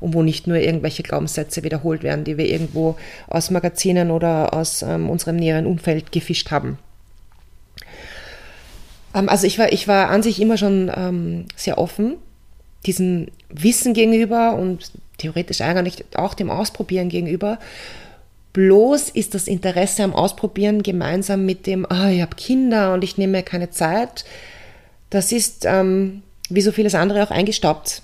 und 0.00 0.14
wo 0.14 0.22
nicht 0.22 0.46
nur 0.46 0.56
irgendwelche 0.56 1.02
Glaubenssätze 1.02 1.62
wiederholt 1.62 2.02
werden, 2.02 2.24
die 2.24 2.38
wir 2.38 2.46
irgendwo 2.46 2.96
aus 3.28 3.50
Magazinen 3.50 4.10
oder 4.10 4.54
aus 4.54 4.82
ähm, 4.82 5.10
unserem 5.10 5.36
näheren 5.36 5.66
Umfeld 5.66 6.12
gefischt 6.12 6.50
haben. 6.50 6.78
Ähm, 9.14 9.28
also 9.28 9.46
ich 9.46 9.58
war, 9.58 9.72
ich 9.72 9.88
war 9.88 10.10
an 10.10 10.22
sich 10.22 10.40
immer 10.40 10.56
schon 10.56 10.90
ähm, 10.94 11.46
sehr 11.56 11.78
offen 11.78 12.16
diesem 12.86 13.28
Wissen 13.48 13.94
gegenüber 13.94 14.54
und 14.54 14.90
theoretisch 15.18 15.60
eigentlich 15.60 16.04
auch 16.14 16.34
dem 16.34 16.50
Ausprobieren 16.50 17.08
gegenüber. 17.08 17.58
Bloß 18.52 19.08
ist 19.08 19.34
das 19.34 19.46
Interesse 19.46 20.04
am 20.04 20.14
Ausprobieren 20.14 20.82
gemeinsam 20.82 21.46
mit 21.46 21.66
dem, 21.66 21.86
oh, 21.88 22.08
ich 22.08 22.20
habe 22.20 22.36
Kinder 22.36 22.92
und 22.92 23.02
ich 23.02 23.16
nehme 23.16 23.38
mir 23.38 23.42
keine 23.42 23.70
Zeit, 23.70 24.24
das 25.10 25.32
ist 25.32 25.64
ähm, 25.64 26.22
wie 26.48 26.60
so 26.60 26.72
vieles 26.72 26.94
andere 26.94 27.22
auch 27.22 27.30
eingestaubt 27.30 28.02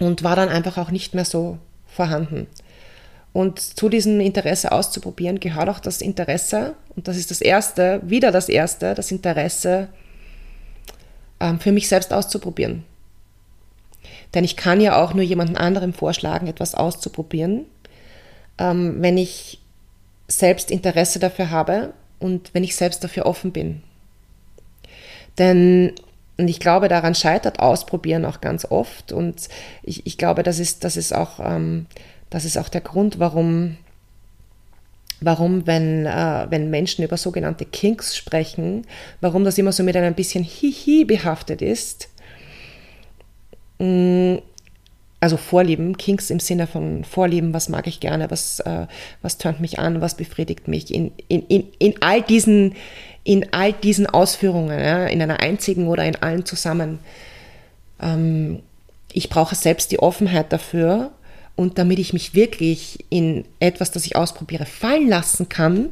und 0.00 0.22
war 0.22 0.36
dann 0.36 0.48
einfach 0.48 0.78
auch 0.78 0.90
nicht 0.90 1.14
mehr 1.14 1.24
so 1.24 1.58
vorhanden. 1.86 2.46
Und 3.32 3.60
zu 3.60 3.88
diesem 3.88 4.20
Interesse 4.20 4.72
auszuprobieren 4.72 5.38
gehört 5.38 5.68
auch 5.68 5.80
das 5.80 6.00
Interesse, 6.00 6.74
und 6.96 7.06
das 7.06 7.16
ist 7.16 7.30
das 7.30 7.40
Erste, 7.40 8.00
wieder 8.04 8.32
das 8.32 8.48
Erste, 8.48 8.94
das 8.94 9.12
Interesse 9.12 9.88
ähm, 11.40 11.60
für 11.60 11.72
mich 11.72 11.88
selbst 11.88 12.12
auszuprobieren. 12.12 12.84
Denn 14.34 14.44
ich 14.44 14.56
kann 14.56 14.80
ja 14.80 15.02
auch 15.02 15.14
nur 15.14 15.24
jemandem 15.24 15.56
anderem 15.56 15.92
vorschlagen, 15.92 16.46
etwas 16.46 16.74
auszuprobieren, 16.74 17.64
ähm, 18.58 18.96
wenn 19.00 19.16
ich 19.16 19.60
selbst 20.28 20.70
Interesse 20.70 21.18
dafür 21.18 21.50
habe 21.50 21.94
und 22.18 22.52
wenn 22.52 22.64
ich 22.64 22.76
selbst 22.76 23.02
dafür 23.02 23.26
offen 23.26 23.52
bin. 23.52 23.82
Denn 25.38 25.94
und 26.38 26.46
ich 26.46 26.60
glaube, 26.60 26.86
daran 26.88 27.16
scheitert 27.16 27.58
Ausprobieren 27.58 28.24
auch 28.24 28.40
ganz 28.40 28.64
oft. 28.64 29.10
Und 29.12 29.48
ich, 29.82 30.06
ich 30.06 30.16
glaube, 30.18 30.44
das 30.44 30.60
ist, 30.60 30.84
das, 30.84 30.96
ist 30.96 31.12
auch, 31.12 31.40
ähm, 31.40 31.86
das 32.30 32.44
ist 32.44 32.56
auch 32.56 32.68
der 32.68 32.80
Grund, 32.80 33.18
warum, 33.18 33.76
warum 35.20 35.66
wenn, 35.66 36.06
äh, 36.06 36.46
wenn 36.48 36.70
Menschen 36.70 37.04
über 37.04 37.16
sogenannte 37.16 37.64
Kinks 37.64 38.16
sprechen, 38.16 38.86
warum 39.20 39.42
das 39.42 39.58
immer 39.58 39.72
so 39.72 39.82
mit 39.82 39.96
einem 39.96 40.14
bisschen 40.14 40.44
Hihi 40.44 41.04
behaftet 41.04 41.60
ist. 41.60 42.08
Mm, 43.78 44.36
also 45.20 45.36
Vorlieben, 45.36 45.96
Kinks 45.96 46.30
im 46.30 46.38
Sinne 46.38 46.66
von 46.66 47.04
Vorlieben, 47.04 47.52
was 47.52 47.68
mag 47.68 47.86
ich 47.86 47.98
gerne, 48.00 48.30
was, 48.30 48.60
äh, 48.60 48.86
was 49.20 49.38
tönt 49.38 49.60
mich 49.60 49.78
an, 49.78 50.00
was 50.00 50.16
befriedigt 50.16 50.68
mich. 50.68 50.94
In, 50.94 51.12
in, 51.26 51.42
in, 51.48 51.64
in, 51.78 51.94
all, 52.00 52.22
diesen, 52.22 52.76
in 53.24 53.52
all 53.52 53.72
diesen 53.72 54.06
Ausführungen, 54.06 54.78
ja, 54.78 55.06
in 55.06 55.20
einer 55.20 55.40
einzigen 55.40 55.88
oder 55.88 56.04
in 56.04 56.16
allen 56.16 56.44
zusammen. 56.44 57.00
Ähm, 58.00 58.60
ich 59.12 59.28
brauche 59.28 59.54
selbst 59.56 59.90
die 59.90 59.98
Offenheit 59.98 60.52
dafür 60.52 61.10
und 61.56 61.78
damit 61.78 61.98
ich 61.98 62.12
mich 62.12 62.34
wirklich 62.34 63.04
in 63.10 63.44
etwas, 63.58 63.90
das 63.90 64.06
ich 64.06 64.14
ausprobiere, 64.14 64.66
fallen 64.66 65.08
lassen 65.08 65.48
kann, 65.48 65.90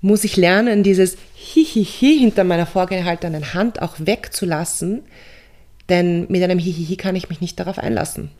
muss 0.00 0.24
ich 0.24 0.36
lernen, 0.36 0.82
dieses 0.82 1.16
Hihihi 1.34 2.18
hinter 2.18 2.42
meiner 2.42 2.66
vorgehaltenen 2.66 3.54
Hand 3.54 3.80
auch 3.80 3.94
wegzulassen, 3.98 5.04
denn 5.92 6.24
mit 6.30 6.42
einem 6.42 6.58
Hihihi 6.58 6.96
kann 6.96 7.16
ich 7.16 7.28
mich 7.28 7.42
nicht 7.42 7.60
darauf 7.60 7.78
einlassen. 7.78 8.30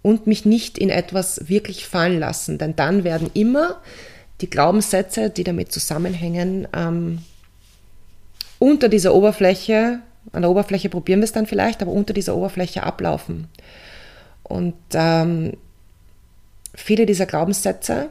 Und 0.00 0.26
mich 0.26 0.46
nicht 0.46 0.78
in 0.78 0.88
etwas 0.88 1.50
wirklich 1.50 1.86
fallen 1.86 2.18
lassen, 2.18 2.56
denn 2.56 2.74
dann 2.74 3.04
werden 3.04 3.30
immer 3.34 3.82
die 4.40 4.48
Glaubenssätze, 4.48 5.28
die 5.28 5.44
damit 5.44 5.72
zusammenhängen, 5.72 6.66
ähm, 6.74 7.18
unter 8.58 8.88
dieser 8.88 9.14
Oberfläche, 9.14 10.00
an 10.32 10.40
der 10.40 10.50
Oberfläche 10.50 10.88
probieren 10.88 11.20
wir 11.20 11.24
es 11.24 11.32
dann 11.32 11.44
vielleicht, 11.44 11.82
aber 11.82 11.92
unter 11.92 12.14
dieser 12.14 12.34
Oberfläche 12.34 12.82
ablaufen. 12.82 13.48
Und 14.42 14.76
ähm, 14.94 15.52
viele 16.74 17.04
dieser 17.04 17.26
Glaubenssätze 17.26 18.08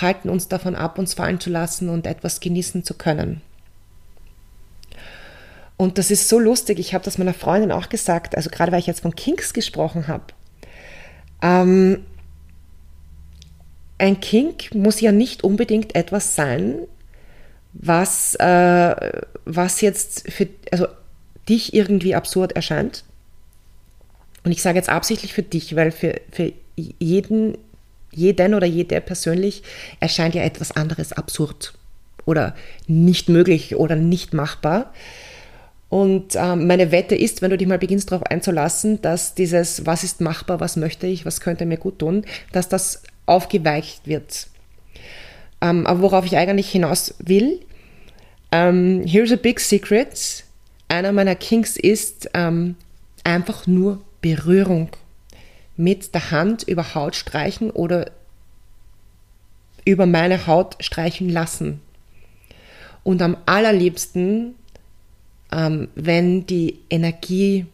halten 0.00 0.28
uns 0.28 0.46
davon 0.46 0.76
ab, 0.76 1.00
uns 1.00 1.14
fallen 1.14 1.40
zu 1.40 1.50
lassen 1.50 1.88
und 1.88 2.06
etwas 2.06 2.38
genießen 2.38 2.84
zu 2.84 2.94
können. 2.94 3.40
Und 5.76 5.98
das 5.98 6.10
ist 6.10 6.28
so 6.28 6.38
lustig. 6.38 6.78
Ich 6.78 6.94
habe 6.94 7.04
das 7.04 7.18
meiner 7.18 7.34
Freundin 7.34 7.70
auch 7.70 7.88
gesagt, 7.88 8.36
also 8.36 8.50
gerade 8.50 8.72
weil 8.72 8.80
ich 8.80 8.86
jetzt 8.86 9.00
von 9.00 9.14
Kinks 9.14 9.52
gesprochen 9.52 10.08
habe. 10.08 10.24
Ähm, 11.42 12.04
ein 13.98 14.20
Kink 14.20 14.74
muss 14.74 15.00
ja 15.00 15.12
nicht 15.12 15.44
unbedingt 15.44 15.94
etwas 15.94 16.34
sein, 16.34 16.78
was, 17.72 18.34
äh, 18.36 19.22
was 19.44 19.80
jetzt 19.80 20.30
für 20.30 20.48
also 20.70 20.86
dich 21.48 21.74
irgendwie 21.74 22.14
absurd 22.14 22.52
erscheint. 22.52 23.04
Und 24.44 24.52
ich 24.52 24.62
sage 24.62 24.78
jetzt 24.78 24.88
absichtlich 24.88 25.34
für 25.34 25.42
dich, 25.42 25.76
weil 25.76 25.90
für, 25.92 26.20
für 26.30 26.52
jeden, 26.76 27.58
jeden 28.12 28.54
oder 28.54 28.66
jede 28.66 29.00
persönlich 29.00 29.62
erscheint 30.00 30.34
ja 30.34 30.42
etwas 30.42 30.72
anderes 30.72 31.12
absurd 31.12 31.74
oder 32.24 32.54
nicht 32.86 33.28
möglich 33.28 33.76
oder 33.76 33.96
nicht 33.96 34.34
machbar. 34.34 34.92
Und 35.88 36.34
ähm, 36.34 36.66
meine 36.66 36.90
Wette 36.90 37.14
ist, 37.14 37.42
wenn 37.42 37.50
du 37.50 37.56
dich 37.56 37.68
mal 37.68 37.78
beginnst 37.78 38.10
darauf 38.10 38.26
einzulassen, 38.26 39.00
dass 39.02 39.34
dieses, 39.34 39.86
was 39.86 40.02
ist 40.02 40.20
machbar, 40.20 40.58
was 40.58 40.76
möchte 40.76 41.06
ich, 41.06 41.24
was 41.24 41.40
könnte 41.40 41.64
mir 41.64 41.76
gut 41.78 42.00
tun, 42.00 42.24
dass 42.52 42.68
das 42.68 43.02
aufgeweicht 43.26 44.06
wird. 44.06 44.48
Ähm, 45.60 45.86
aber 45.86 46.02
worauf 46.02 46.26
ich 46.26 46.36
eigentlich 46.36 46.70
hinaus 46.70 47.14
will, 47.18 47.60
ähm, 48.50 49.04
here's 49.06 49.32
a 49.32 49.36
big 49.36 49.60
secret. 49.60 50.44
Einer 50.88 51.12
meiner 51.12 51.34
Kings 51.34 51.76
ist 51.76 52.30
einfach 53.24 53.66
nur 53.66 54.00
Berührung. 54.20 54.90
Mit 55.76 56.14
der 56.14 56.30
Hand 56.30 56.62
über 56.62 56.94
Haut 56.94 57.16
streichen 57.16 57.70
oder 57.70 58.10
über 59.84 60.06
meine 60.06 60.46
Haut 60.46 60.76
streichen 60.80 61.28
lassen. 61.28 61.80
Und 63.02 63.22
am 63.22 63.36
allerliebsten 63.46 64.54
ähm, 65.56 65.88
wenn 65.94 66.46
die 66.46 66.80
Energie 66.90 67.64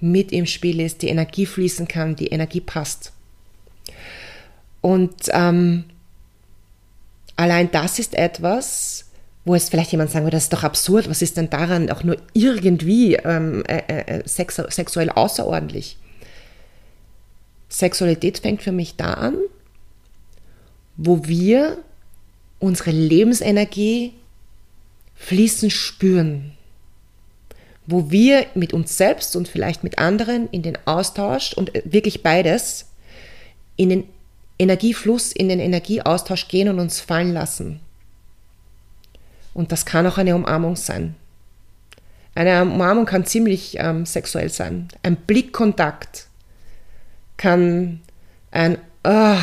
mit 0.00 0.32
im 0.32 0.44
Spiel 0.44 0.80
ist, 0.80 1.02
die 1.02 1.08
Energie 1.08 1.46
fließen 1.46 1.86
kann, 1.86 2.16
die 2.16 2.26
Energie 2.26 2.60
passt. 2.60 3.12
Und 4.80 5.14
ähm, 5.30 5.84
allein 7.36 7.70
das 7.70 8.00
ist 8.00 8.14
etwas, 8.14 9.06
wo 9.44 9.54
es 9.54 9.68
vielleicht 9.68 9.92
jemand 9.92 10.10
sagen 10.10 10.24
würde, 10.26 10.36
das 10.36 10.44
ist 10.44 10.52
doch 10.52 10.64
absurd, 10.64 11.08
was 11.08 11.22
ist 11.22 11.36
denn 11.36 11.48
daran 11.48 11.90
auch 11.90 12.02
nur 12.02 12.16
irgendwie 12.32 13.14
ähm, 13.14 13.64
äh, 13.66 13.82
äh, 13.86 14.28
sex 14.28 14.56
sexuell 14.56 15.08
außerordentlich? 15.08 15.96
Sexualität 17.68 18.38
fängt 18.38 18.62
für 18.62 18.72
mich 18.72 18.96
da 18.96 19.14
an, 19.14 19.36
wo 20.96 21.26
wir 21.26 21.78
unsere 22.58 22.90
Lebensenergie 22.90 24.14
fließen 25.14 25.70
spüren 25.70 26.57
wo 27.88 28.10
wir 28.10 28.44
mit 28.54 28.74
uns 28.74 28.98
selbst 28.98 29.34
und 29.34 29.48
vielleicht 29.48 29.82
mit 29.82 29.98
anderen 29.98 30.48
in 30.50 30.62
den 30.62 30.76
Austausch 30.84 31.54
und 31.54 31.74
äh, 31.74 31.82
wirklich 31.86 32.22
beides 32.22 32.90
in 33.76 33.88
den 33.88 34.04
Energiefluss, 34.58 35.32
in 35.32 35.48
den 35.48 35.58
Energieaustausch 35.58 36.48
gehen 36.48 36.68
und 36.68 36.80
uns 36.80 37.00
fallen 37.00 37.32
lassen. 37.32 37.80
Und 39.54 39.72
das 39.72 39.86
kann 39.86 40.06
auch 40.06 40.18
eine 40.18 40.34
Umarmung 40.34 40.76
sein. 40.76 41.14
Eine 42.34 42.62
Umarmung 42.62 43.06
kann 43.06 43.24
ziemlich 43.24 43.78
ähm, 43.78 44.04
sexuell 44.04 44.50
sein. 44.50 44.88
Ein 45.02 45.16
Blickkontakt 45.16 46.26
kann 47.38 48.00
ein 48.50 48.76
oh, 49.02 49.38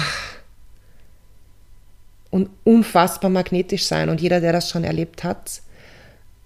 und 2.29 2.49
unfassbar 2.63 3.31
magnetisch 3.31 3.86
sein. 3.86 4.10
Und 4.10 4.21
jeder, 4.21 4.39
der 4.39 4.53
das 4.53 4.69
schon 4.69 4.84
erlebt 4.84 5.23
hat, 5.23 5.62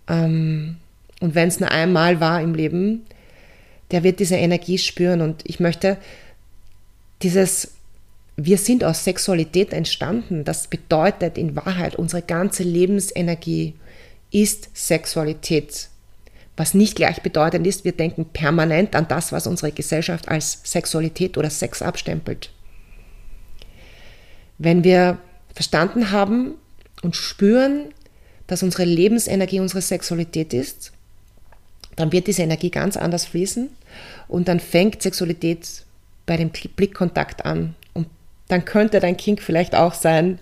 ähm, 0.07 0.77
und 1.19 1.35
wenn 1.35 1.49
es 1.49 1.59
nur 1.59 1.71
einmal 1.71 2.19
war 2.19 2.41
im 2.41 2.53
Leben, 2.53 3.05
der 3.91 4.03
wird 4.03 4.19
diese 4.19 4.35
Energie 4.35 4.77
spüren. 4.77 5.21
Und 5.21 5.41
ich 5.45 5.59
möchte 5.59 5.97
dieses, 7.21 7.73
wir 8.37 8.57
sind 8.57 8.83
aus 8.83 9.03
Sexualität 9.03 9.73
entstanden. 9.73 10.45
Das 10.45 10.67
bedeutet 10.67 11.37
in 11.37 11.55
Wahrheit, 11.55 11.95
unsere 11.95 12.21
ganze 12.21 12.63
Lebensenergie 12.63 13.73
ist 14.31 14.69
Sexualität. 14.73 15.89
Was 16.55 16.73
nicht 16.73 16.95
gleichbedeutend 16.95 17.65
ist, 17.65 17.85
wir 17.85 17.93
denken 17.93 18.25
permanent 18.25 18.95
an 18.95 19.07
das, 19.07 19.31
was 19.31 19.47
unsere 19.47 19.71
Gesellschaft 19.71 20.27
als 20.27 20.59
Sexualität 20.63 21.37
oder 21.37 21.49
Sex 21.49 21.81
abstempelt. 21.81 22.51
Wenn 24.57 24.83
wir 24.83 25.19
verstanden 25.53 26.11
haben 26.11 26.55
und 27.01 27.15
spüren, 27.15 27.93
dass 28.47 28.61
unsere 28.61 28.83
Lebensenergie 28.83 29.61
unsere 29.61 29.81
Sexualität 29.81 30.53
ist, 30.53 30.91
dann 31.99 32.13
wird 32.13 32.27
diese 32.27 32.43
Energie 32.43 32.69
ganz 32.69 32.95
anders 32.95 33.25
fließen 33.25 33.69
und 34.29 34.47
dann 34.47 34.61
fängt 34.61 35.01
Sexualität 35.01 35.83
bei 36.25 36.37
dem 36.37 36.49
Blickkontakt 36.49 37.45
an. 37.45 37.75
Und 37.93 38.07
dann 38.47 38.63
könnte 38.63 39.01
dein 39.01 39.17
Kink 39.17 39.41
vielleicht 39.41 39.75
auch 39.75 39.93
sein, 39.93 40.39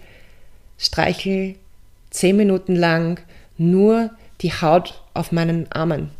streichel 0.77 1.55
zehn 2.11 2.37
Minuten 2.37 2.75
lang 2.75 3.21
nur 3.57 4.11
die 4.41 4.51
Haut 4.51 5.01
auf 5.15 5.31
meinen 5.31 5.65
Armen. 5.71 6.11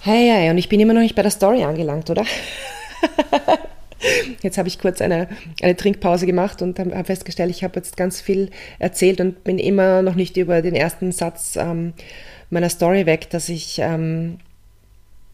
Hey, 0.00 0.30
hey, 0.30 0.48
und 0.48 0.56
ich 0.56 0.70
bin 0.70 0.80
immer 0.80 0.94
noch 0.94 1.02
nicht 1.02 1.14
bei 1.14 1.22
der 1.22 1.30
Story 1.30 1.62
angelangt, 1.62 2.08
oder? 2.08 2.24
Jetzt 4.42 4.56
habe 4.56 4.68
ich 4.68 4.78
kurz 4.78 5.02
eine, 5.02 5.28
eine 5.60 5.76
Trinkpause 5.76 6.24
gemacht 6.24 6.62
und 6.62 6.78
habe 6.78 7.04
festgestellt, 7.04 7.50
ich 7.50 7.64
habe 7.64 7.76
jetzt 7.76 7.96
ganz 7.96 8.20
viel 8.20 8.50
erzählt 8.78 9.20
und 9.20 9.42
bin 9.42 9.58
immer 9.58 10.02
noch 10.02 10.14
nicht 10.14 10.36
über 10.36 10.62
den 10.62 10.74
ersten 10.74 11.12
Satz 11.12 11.56
ähm, 11.56 11.92
meiner 12.50 12.70
Story 12.70 13.06
weg, 13.06 13.30
dass 13.30 13.48
ich, 13.48 13.78
ähm, 13.78 14.38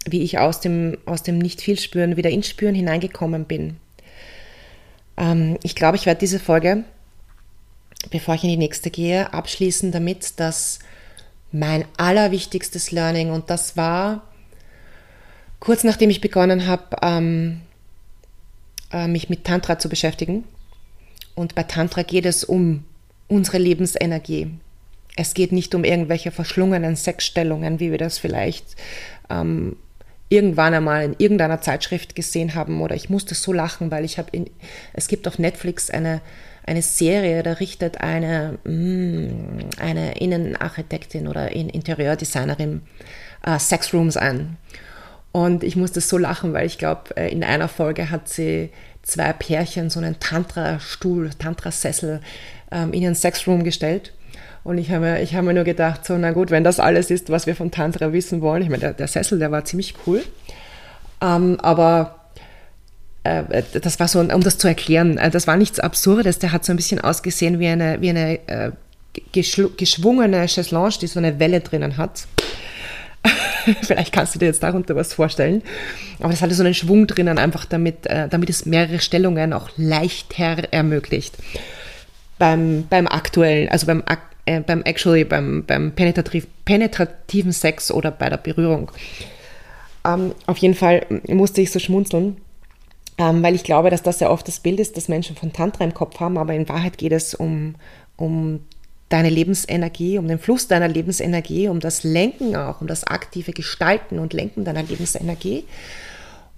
wie 0.07 0.23
ich 0.23 0.39
aus 0.39 0.61
dem, 0.61 0.99
aus 1.07 1.23
dem 1.23 1.39
Nicht-Viel-Spüren 1.39 2.17
wieder 2.17 2.31
ins 2.31 2.49
Spüren 2.49 2.75
hineingekommen 2.75 3.45
bin. 3.45 3.77
Ähm, 5.17 5.59
ich 5.63 5.75
glaube, 5.75 5.97
ich 5.97 6.07
werde 6.07 6.21
diese 6.21 6.41
Folge, 6.41 6.85
bevor 8.11 8.35
ich 8.35 8.43
in 8.43 8.51
die 8.51 8.57
nächste 8.57 8.91
gehe, 8.91 9.33
abschließen 9.33 9.93
damit, 9.93 10.41
dass 10.41 10.79
mein 11.53 11.85
allerwichtigstes 11.99 12.91
Learning, 12.91 13.31
und 13.31 13.51
das 13.51 13.77
war 13.77 14.23
kurz 15.61 15.85
nachdem 15.85 16.11
ich 16.11 16.21
begonnen 16.21 16.67
habe, 16.67 16.97
ähm, 17.03 17.61
äh, 18.93 19.07
mich 19.07 19.29
mit 19.29 19.45
Tantra 19.45 19.79
zu 19.79 19.89
beschäftigen. 19.89 20.45
Und 21.35 21.55
bei 21.55 21.63
Tantra 21.63 22.03
geht 22.03 22.27
es 22.27 22.43
um 22.43 22.85
unsere 23.29 23.59
Lebensenergie. 23.59 24.51
Es 25.17 25.35
geht 25.35 25.53
nicht 25.53 25.75
um 25.75 25.85
irgendwelche 25.85 26.31
verschlungenen 26.31 26.97
Sexstellungen, 26.97 27.81
wie 27.81 27.91
wir 27.91 27.99
das 27.99 28.19
vielleicht 28.19 28.77
ähm, 29.29 29.77
irgendwann 30.29 30.73
einmal 30.73 31.05
in 31.05 31.15
irgendeiner 31.19 31.61
Zeitschrift 31.61 32.15
gesehen 32.15 32.55
haben. 32.55 32.81
Oder 32.81 32.97
ich 32.97 33.11
musste 33.11 33.35
so 33.35 33.53
lachen, 33.53 33.91
weil 33.91 34.05
ich 34.05 34.19
habe, 34.19 34.31
es 34.95 35.09
gibt 35.09 35.29
auf 35.29 35.39
Netflix 35.39 35.91
eine, 35.91 36.23
eine 36.65 36.81
Serie, 36.81 37.43
da 37.43 37.55
richtet 37.55 38.01
eine, 38.01 38.59
mm, 38.65 39.59
eine 39.79 40.19
Innenarchitektin 40.19 41.29
oder 41.29 41.53
Interieurdesignerin 41.53 42.81
äh, 43.45 43.59
Sexrooms 43.59 44.17
ein. 44.17 44.57
Und 45.33 45.65
ich 45.65 45.77
musste 45.77 46.01
so 46.01 46.19
lachen, 46.19 46.53
weil 46.53 46.67
ich 46.67 46.79
glaube, 46.79 47.17
äh, 47.17 47.31
in 47.31 47.45
einer 47.45 47.69
Folge 47.69 48.11
hat 48.11 48.29
sie 48.29 48.71
zwei 49.03 49.33
Pärchen 49.33 49.91
so 49.91 49.99
einen 49.99 50.21
Tantra-Stuhl, 50.21 51.31
Tantra-Sessel 51.39 52.21
ähm, 52.71 52.93
in 52.93 53.03
ihren 53.03 53.15
Sexroom 53.15 53.65
gestellt. 53.65 54.13
Und 54.65 54.79
ich 54.79 54.91
habe 54.91 55.01
mir, 55.01 55.23
ich 55.23 55.35
hab 55.35 55.45
mir 55.45 55.55
nur 55.55 55.65
gedacht, 55.65 56.05
so, 56.05 56.17
na 56.17 56.31
gut, 56.31 56.51
wenn 56.51 56.63
das 56.63 56.79
alles 56.79 57.11
ist, 57.11 57.31
was 57.31 57.47
wir 57.47 57.57
von 57.57 57.71
Tantra 57.71 58.13
wissen 58.13 58.41
wollen. 58.41 58.63
Ich 58.63 58.69
meine, 58.69 58.81
der, 58.81 58.93
der 58.93 59.09
Sessel, 59.09 59.39
der 59.39 59.51
war 59.51 59.65
ziemlich 59.65 59.95
cool. 60.07 60.23
Ähm, 61.21 61.59
aber 61.61 62.21
äh, 63.25 63.63
das 63.81 63.99
war 63.99 64.09
so, 64.09 64.21
um 64.21 64.43
das 64.43 64.59
zu 64.59 64.69
erklären, 64.69 65.19
äh, 65.19 65.31
das 65.31 65.47
war 65.47 65.57
nichts 65.57 65.81
Absurdes. 65.81 66.39
Der 66.39 66.53
hat 66.53 66.65
so 66.65 66.73
ein 66.73 66.77
bisschen 66.77 67.01
ausgesehen 67.01 67.59
wie 67.59 67.69
eine, 67.69 68.01
wie 68.01 68.11
eine 68.11 68.49
äh, 68.49 68.71
geschwungene 69.33 70.47
Chaiselonge, 70.47 70.95
die 71.01 71.07
so 71.07 71.19
eine 71.19 71.39
Welle 71.39 71.61
drinnen 71.61 71.97
hat. 71.97 72.27
Vielleicht 73.83 74.13
kannst 74.13 74.35
du 74.35 74.39
dir 74.39 74.47
jetzt 74.47 74.63
darunter 74.63 74.97
was 74.97 75.15
vorstellen. 75.15 75.63
Aber 76.21 76.31
das 76.31 76.43
hatte 76.43 76.55
so 76.55 76.63
einen 76.63 76.75
Schwung 76.75 77.07
drinnen, 77.07 77.39
einfach 77.39 77.65
damit, 77.65 78.07
äh, 78.07 78.29
damit 78.29 78.51
es 78.51 78.67
mehrere 78.67 79.01
Stellungen 79.01 79.53
auch 79.53 79.71
leichter 79.77 80.65
ermöglicht. 80.73 81.37
Beim, 82.39 82.87
beim 82.89 83.07
aktuellen, 83.07 83.69
also 83.69 83.87
beim, 83.87 84.03
äh, 84.47 84.61
beim 84.61 84.83
actually, 84.83 85.25
beim, 85.25 85.65
beim 85.65 85.93
penetrativ, 85.93 86.47
penetrativen 86.65 87.53
Sex 87.53 87.91
oder 87.91 88.11
bei 88.11 88.29
der 88.29 88.39
Berührung. 88.39 88.91
Ähm, 90.05 90.33
auf 90.47 90.59
jeden 90.59 90.75
Fall 90.75 91.07
musste 91.29 91.61
ich 91.61 91.71
so 91.71 91.79
schmunzeln, 91.79 92.39
ähm, 93.19 93.43
weil 93.43 93.55
ich 93.55 93.65
glaube, 93.65 93.91
dass 93.91 94.03
das 94.03 94.21
ja 94.21 94.31
oft 94.31 94.47
das 94.49 94.61
Bild 94.61 94.81
ist, 94.81 94.97
das 94.97 95.09
Menschen 95.09 95.37
von 95.37 95.53
Tantra 95.53 95.85
im 95.85 95.95
Kopf 95.95 96.19
haben, 96.21 96.39
aber 96.39 96.55
in 96.55 96.69
Wahrheit 96.69 96.99
geht 96.99 97.13
es 97.13 97.35
um, 97.35 97.77
um 98.17 98.61
deine 99.09 99.29
Lebensenergie, 99.29 100.19
um 100.19 100.27
den 100.27 100.39
Fluss 100.39 100.69
deiner 100.69 100.89
Lebensenergie, 100.89 101.69
um 101.69 101.81
das 101.81 102.03
Lenken 102.03 102.57
auch, 102.57 102.81
um 102.81 102.87
das 102.87 103.05
aktive 103.05 103.53
Gestalten 103.53 104.19
und 104.19 104.33
Lenken 104.33 104.65
deiner 104.65 104.83
Lebensenergie. 104.83 105.65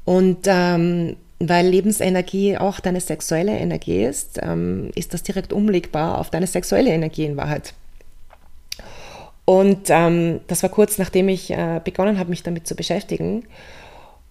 Und 0.04 0.46
ähm, 0.46 1.16
weil 1.48 1.66
Lebensenergie 1.66 2.56
auch 2.56 2.80
deine 2.80 3.00
sexuelle 3.00 3.56
Energie 3.58 4.04
ist, 4.04 4.40
ähm, 4.42 4.90
ist 4.94 5.14
das 5.14 5.22
direkt 5.22 5.52
umlegbar 5.52 6.18
auf 6.18 6.30
deine 6.30 6.46
sexuelle 6.46 6.90
Energie 6.90 7.24
in 7.24 7.36
Wahrheit. 7.36 7.74
Und 9.44 9.88
ähm, 9.88 10.40
das 10.46 10.62
war 10.62 10.70
kurz 10.70 10.98
nachdem 10.98 11.28
ich 11.28 11.50
äh, 11.50 11.80
begonnen 11.82 12.18
habe, 12.18 12.30
mich 12.30 12.42
damit 12.42 12.66
zu 12.66 12.74
beschäftigen. 12.74 13.44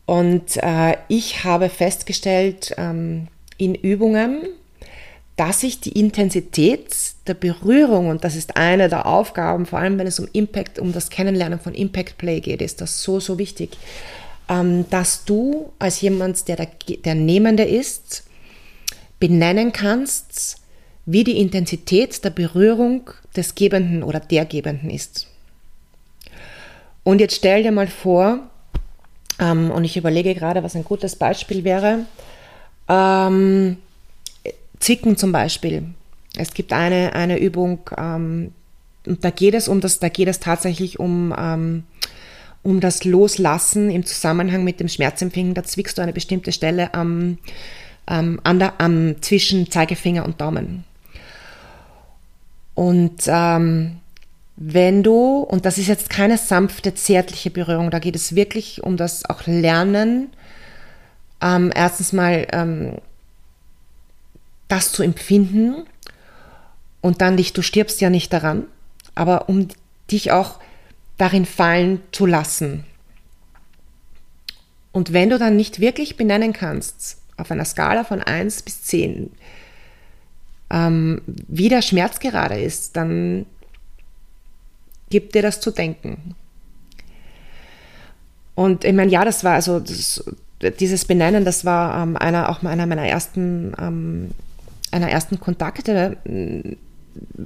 Und 0.05 0.57
äh, 0.57 0.97
ich 1.07 1.43
habe 1.43 1.69
festgestellt 1.69 2.73
ähm, 2.77 3.27
in 3.57 3.75
Übungen, 3.75 4.41
dass 5.35 5.63
ich 5.63 5.79
die 5.79 5.97
Intensität 5.99 6.93
der 7.25 7.33
Berührung, 7.33 8.09
und 8.09 8.23
das 8.23 8.35
ist 8.35 8.57
eine 8.57 8.89
der 8.89 9.05
Aufgaben, 9.05 9.65
vor 9.65 9.79
allem 9.79 9.97
wenn 9.97 10.07
es 10.07 10.19
um 10.19 10.27
Impact, 10.33 10.77
um 10.77 10.93
das 10.93 11.09
Kennenlernen 11.09 11.59
von 11.59 11.73
Impact 11.73 12.17
Play 12.17 12.39
geht, 12.39 12.61
ist 12.61 12.81
das 12.81 13.01
so, 13.01 13.19
so 13.19 13.39
wichtig, 13.39 13.77
dass 14.47 15.25
du 15.25 15.71
als 15.79 16.01
jemand, 16.01 16.47
der 16.47 16.57
der, 16.57 16.67
der 17.03 17.15
Nehmende 17.15 17.63
ist, 17.63 18.23
benennen 19.19 19.71
kannst, 19.71 20.57
wie 21.05 21.23
die 21.23 21.39
Intensität 21.39 22.23
der 22.23 22.29
Berührung 22.29 23.09
des 23.35 23.55
Gebenden 23.55 24.03
oder 24.03 24.19
der 24.19 24.45
Gebenden 24.45 24.89
ist. 24.89 25.27
Und 27.03 27.19
jetzt 27.19 27.35
stell 27.35 27.63
dir 27.63 27.71
mal 27.71 27.87
vor, 27.87 28.39
ähm, 29.39 29.71
und 29.71 29.83
ich 29.83 29.97
überlege 29.97 30.35
gerade, 30.35 30.63
was 30.63 30.75
ein 30.75 30.85
gutes 30.85 31.15
Beispiel 31.15 31.63
wäre, 31.63 32.05
ähm, 32.87 33.77
Zicken 34.79 35.17
zum 35.17 35.31
Beispiel. 35.31 35.85
Es 36.37 36.53
gibt 36.53 36.73
eine, 36.73 37.13
eine 37.13 37.39
Übung, 37.39 37.79
ähm, 37.97 38.53
und 39.05 39.23
da 39.23 39.29
geht 39.29 39.53
es 39.53 39.67
um 39.67 39.81
das, 39.81 39.99
da 39.99 40.09
geht 40.09 40.27
es 40.29 40.39
tatsächlich 40.39 40.99
um, 40.99 41.33
ähm, 41.37 41.83
um 42.63 42.79
das 42.79 43.03
Loslassen 43.03 43.91
im 43.91 44.05
Zusammenhang 44.05 44.63
mit 44.63 44.79
dem 44.79 44.87
Schmerzempfinden. 44.87 45.53
Da 45.53 45.63
zwickst 45.63 45.97
du 45.97 46.01
eine 46.01 46.13
bestimmte 46.13 46.51
Stelle 46.51 46.93
am, 46.93 47.37
an 48.05 48.59
der, 48.59 48.79
am, 48.79 49.21
zwischen 49.21 49.69
Zeigefinger 49.69 50.25
und 50.25 50.41
Daumen. 50.41 50.85
Und 52.73 53.23
ähm, 53.27 53.97
wenn 54.55 55.03
du, 55.03 55.39
und 55.39 55.65
das 55.65 55.77
ist 55.77 55.87
jetzt 55.87 56.09
keine 56.09 56.37
sanfte, 56.37 56.93
zärtliche 56.93 57.49
Berührung, 57.49 57.91
da 57.91 57.99
geht 57.99 58.15
es 58.15 58.35
wirklich 58.35 58.83
um 58.83 58.97
das 58.97 59.25
auch 59.25 59.45
Lernen, 59.45 60.29
ähm, 61.41 61.71
erstens 61.75 62.13
mal 62.13 62.47
ähm, 62.51 62.97
das 64.67 64.91
zu 64.91 65.03
empfinden 65.03 65.83
und 67.01 67.21
dann 67.21 67.37
dich, 67.37 67.53
du 67.53 67.61
stirbst 67.61 67.99
ja 67.99 68.09
nicht 68.09 68.31
daran, 68.31 68.65
aber 69.15 69.49
um 69.49 69.67
dich 70.09 70.31
auch 70.31 70.59
darin 71.17 71.45
fallen 71.45 72.01
zu 72.11 72.25
lassen. 72.25 72.85
Und 74.91 75.13
wenn 75.13 75.29
du 75.29 75.39
dann 75.39 75.55
nicht 75.55 75.79
wirklich 75.79 76.17
benennen 76.17 76.53
kannst, 76.53 77.17
auf 77.37 77.49
einer 77.51 77.65
Skala 77.65 78.03
von 78.03 78.21
1 78.21 78.61
bis 78.61 78.83
10, 78.83 79.31
ähm, 80.69 81.21
wie 81.25 81.69
der 81.69 81.81
Schmerz 81.81 82.19
gerade 82.19 82.59
ist, 82.59 82.95
dann 82.95 83.45
gibt 85.09 85.35
dir 85.35 85.41
das 85.41 85.59
zu 85.59 85.71
denken. 85.71 86.35
Und 88.55 88.85
ich 88.85 88.93
meine, 88.93 89.11
ja, 89.11 89.25
das 89.25 89.43
war 89.43 89.53
also 89.53 89.79
das, 89.79 90.23
dieses 90.79 91.05
Benennen, 91.05 91.43
das 91.43 91.65
war 91.65 92.03
ähm, 92.03 92.17
einer, 92.17 92.49
auch 92.49 92.63
einer 92.63 92.85
meiner 92.85 93.07
ersten 93.07 93.73
ähm, 93.79 94.31
einer 94.93 95.09
ersten 95.09 95.39
Kontakte 95.39 96.17
äh, 96.23 96.75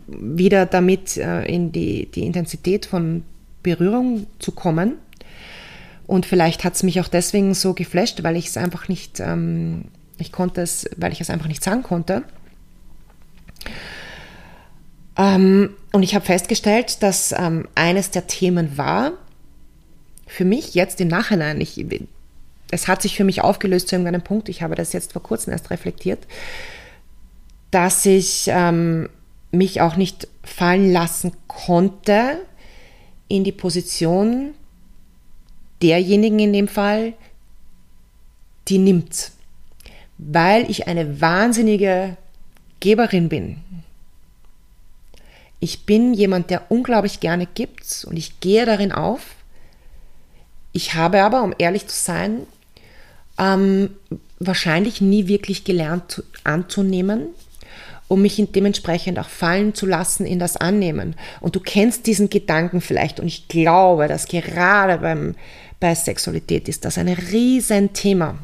wieder 0.07 0.65
damit 0.65 1.17
äh, 1.17 1.43
in 1.45 1.71
die, 1.71 2.11
die 2.11 2.25
Intensität 2.25 2.85
von 2.85 3.23
Berührung 3.67 4.27
zu 4.39 4.53
kommen. 4.53 4.93
Und 6.05 6.25
vielleicht 6.25 6.63
hat 6.63 6.75
es 6.75 6.83
mich 6.83 7.01
auch 7.01 7.09
deswegen 7.09 7.53
so 7.53 7.73
geflasht, 7.73 8.23
weil 8.23 8.37
ich 8.37 8.47
es 8.47 8.55
einfach 8.55 8.87
nicht, 8.87 9.19
ähm, 9.19 9.85
ich 10.17 10.31
konnte 10.31 10.61
es, 10.61 10.89
weil 10.95 11.11
ich 11.11 11.19
es 11.19 11.29
einfach 11.29 11.47
nicht 11.47 11.63
sagen 11.63 11.83
konnte. 11.83 12.23
Ähm, 15.17 15.71
und 15.91 16.03
ich 16.03 16.15
habe 16.15 16.25
festgestellt, 16.25 17.03
dass 17.03 17.33
ähm, 17.37 17.67
eines 17.75 18.09
der 18.11 18.27
Themen 18.27 18.77
war, 18.77 19.13
für 20.27 20.45
mich 20.45 20.75
jetzt 20.75 21.01
im 21.01 21.09
Nachhinein, 21.09 21.59
ich, 21.59 21.85
es 22.71 22.87
hat 22.87 23.01
sich 23.01 23.17
für 23.17 23.25
mich 23.25 23.41
aufgelöst 23.41 23.89
zu 23.89 23.95
irgendeinem 23.95 24.21
Punkt, 24.21 24.47
ich 24.47 24.61
habe 24.61 24.75
das 24.75 24.93
jetzt 24.93 25.11
vor 25.11 25.23
kurzem 25.23 25.51
erst 25.51 25.71
reflektiert, 25.71 26.25
dass 27.71 28.05
ich 28.05 28.45
ähm, 28.47 29.09
mich 29.51 29.81
auch 29.81 29.97
nicht 29.97 30.29
fallen 30.43 30.91
lassen 30.91 31.33
konnte 31.47 32.37
in 33.27 33.43
die 33.43 33.51
Position 33.51 34.53
derjenigen 35.81 36.39
in 36.39 36.53
dem 36.53 36.67
Fall, 36.67 37.13
die 38.67 38.77
nimmt, 38.77 39.31
weil 40.17 40.69
ich 40.69 40.87
eine 40.87 41.21
wahnsinnige 41.21 42.17
Geberin 42.79 43.29
bin. 43.29 43.57
Ich 45.59 45.85
bin 45.85 46.13
jemand, 46.13 46.49
der 46.49 46.71
unglaublich 46.71 47.19
gerne 47.19 47.47
gibt 47.47 48.05
und 48.07 48.17
ich 48.17 48.39
gehe 48.39 48.65
darin 48.65 48.91
auf. 48.91 49.35
Ich 50.71 50.93
habe 50.93 51.23
aber, 51.23 51.43
um 51.43 51.53
ehrlich 51.57 51.87
zu 51.87 51.95
sein, 51.95 52.45
ähm, 53.39 53.91
wahrscheinlich 54.39 55.01
nie 55.01 55.27
wirklich 55.27 55.63
gelernt 55.63 56.23
anzunehmen, 56.43 57.29
um 58.07 58.21
mich 58.21 58.41
dementsprechend 58.51 59.19
auch 59.19 59.29
fallen 59.29 59.73
zu 59.73 59.85
lassen 59.85 60.25
in 60.25 60.39
das 60.39 60.57
Annehmen. 60.57 61.15
Und 61.41 61.55
du 61.55 61.59
kennst 61.59 62.07
diesen 62.07 62.29
Gedanken 62.29 62.81
vielleicht 62.81 63.19
und 63.19 63.27
ich 63.27 63.47
glaube, 63.47 64.07
dass 64.07 64.27
gerade 64.27 64.97
beim, 64.99 65.35
bei 65.79 65.93
Sexualität 65.93 66.67
ist 66.69 66.85
das 66.85 66.97
ein 66.97 67.09
Riesenthema. 67.09 68.37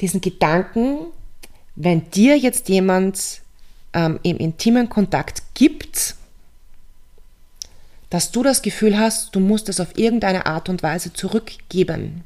Diesen 0.00 0.20
Gedanken, 0.20 1.06
wenn 1.74 2.10
dir 2.10 2.36
jetzt 2.36 2.68
jemand 2.68 3.40
ähm, 3.92 4.18
im 4.22 4.36
intimen 4.36 4.88
Kontakt 4.88 5.42
gibt, 5.54 6.16
dass 8.10 8.30
du 8.30 8.42
das 8.42 8.62
Gefühl 8.62 8.98
hast, 8.98 9.34
du 9.34 9.40
musst 9.40 9.68
es 9.68 9.80
auf 9.80 9.96
irgendeine 9.96 10.46
Art 10.46 10.68
und 10.68 10.82
Weise 10.82 11.12
zurückgeben. 11.12 12.24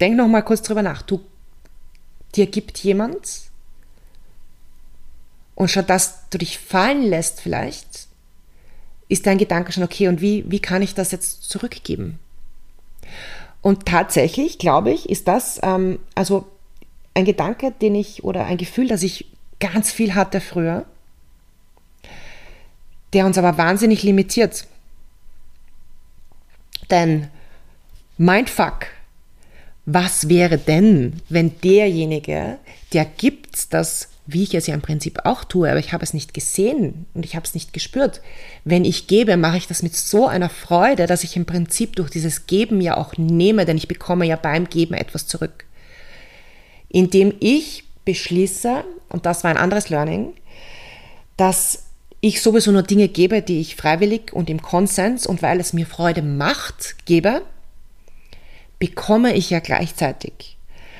Denk 0.00 0.16
noch 0.16 0.28
mal 0.28 0.42
kurz 0.42 0.62
drüber 0.62 0.82
nach. 0.82 1.02
Du, 1.02 1.20
dir 2.34 2.46
gibt 2.46 2.78
jemand 2.78 3.42
und 5.54 5.68
statt 5.70 5.90
dass 5.90 6.28
du 6.30 6.38
dich 6.38 6.58
fallen 6.58 7.02
lässt 7.02 7.40
vielleicht, 7.40 8.08
ist 9.08 9.26
dein 9.26 9.38
Gedanke 9.38 9.72
schon 9.72 9.84
okay 9.84 10.08
und 10.08 10.20
wie, 10.20 10.44
wie 10.50 10.60
kann 10.60 10.82
ich 10.82 10.94
das 10.94 11.12
jetzt 11.12 11.44
zurückgeben? 11.44 12.18
Und 13.62 13.86
tatsächlich, 13.86 14.58
glaube 14.58 14.90
ich, 14.90 15.08
ist 15.08 15.28
das 15.28 15.60
ähm, 15.62 15.98
also 16.14 16.46
ein 17.14 17.24
Gedanke, 17.24 17.70
den 17.70 17.94
ich 17.94 18.24
oder 18.24 18.44
ein 18.44 18.56
Gefühl, 18.56 18.88
das 18.88 19.02
ich 19.02 19.26
ganz 19.60 19.92
viel 19.92 20.14
hatte 20.14 20.40
früher, 20.40 20.84
der 23.12 23.24
uns 23.24 23.38
aber 23.38 23.56
wahnsinnig 23.56 24.02
limitiert. 24.02 24.66
Denn 26.90 27.28
Mindfuck, 28.18 28.86
was 29.86 30.28
wäre 30.28 30.58
denn, 30.58 31.20
wenn 31.28 31.60
derjenige, 31.60 32.58
der 32.92 33.04
gibt 33.04 33.72
das, 33.74 34.08
wie 34.26 34.42
ich 34.42 34.54
es 34.54 34.66
ja 34.66 34.74
im 34.74 34.80
Prinzip 34.80 35.20
auch 35.24 35.44
tue, 35.44 35.70
aber 35.70 35.78
ich 35.78 35.92
habe 35.92 36.02
es 36.02 36.14
nicht 36.14 36.32
gesehen 36.32 37.04
und 37.12 37.26
ich 37.26 37.36
habe 37.36 37.44
es 37.44 37.54
nicht 37.54 37.74
gespürt. 37.74 38.22
Wenn 38.64 38.86
ich 38.86 39.06
gebe, 39.06 39.36
mache 39.36 39.58
ich 39.58 39.66
das 39.66 39.82
mit 39.82 39.94
so 39.94 40.26
einer 40.26 40.48
Freude, 40.48 41.06
dass 41.06 41.24
ich 41.24 41.36
im 41.36 41.44
Prinzip 41.44 41.96
durch 41.96 42.10
dieses 42.10 42.46
Geben 42.46 42.80
ja 42.80 42.96
auch 42.96 43.18
nehme, 43.18 43.66
denn 43.66 43.76
ich 43.76 43.88
bekomme 43.88 44.24
ja 44.24 44.36
beim 44.36 44.68
Geben 44.68 44.94
etwas 44.94 45.26
zurück. 45.26 45.66
Indem 46.88 47.34
ich 47.40 47.84
beschließe, 48.06 48.84
und 49.10 49.26
das 49.26 49.44
war 49.44 49.50
ein 49.50 49.58
anderes 49.58 49.90
Learning, 49.90 50.32
dass 51.36 51.84
ich 52.20 52.40
sowieso 52.40 52.72
nur 52.72 52.82
Dinge 52.84 53.08
gebe, 53.08 53.42
die 53.42 53.60
ich 53.60 53.76
freiwillig 53.76 54.32
und 54.32 54.48
im 54.48 54.62
Konsens 54.62 55.26
und 55.26 55.42
weil 55.42 55.60
es 55.60 55.74
mir 55.74 55.84
Freude 55.84 56.22
macht, 56.22 57.04
gebe, 57.04 57.42
bekomme 58.84 59.32
ich 59.32 59.48
ja 59.48 59.60
gleichzeitig. 59.60 60.58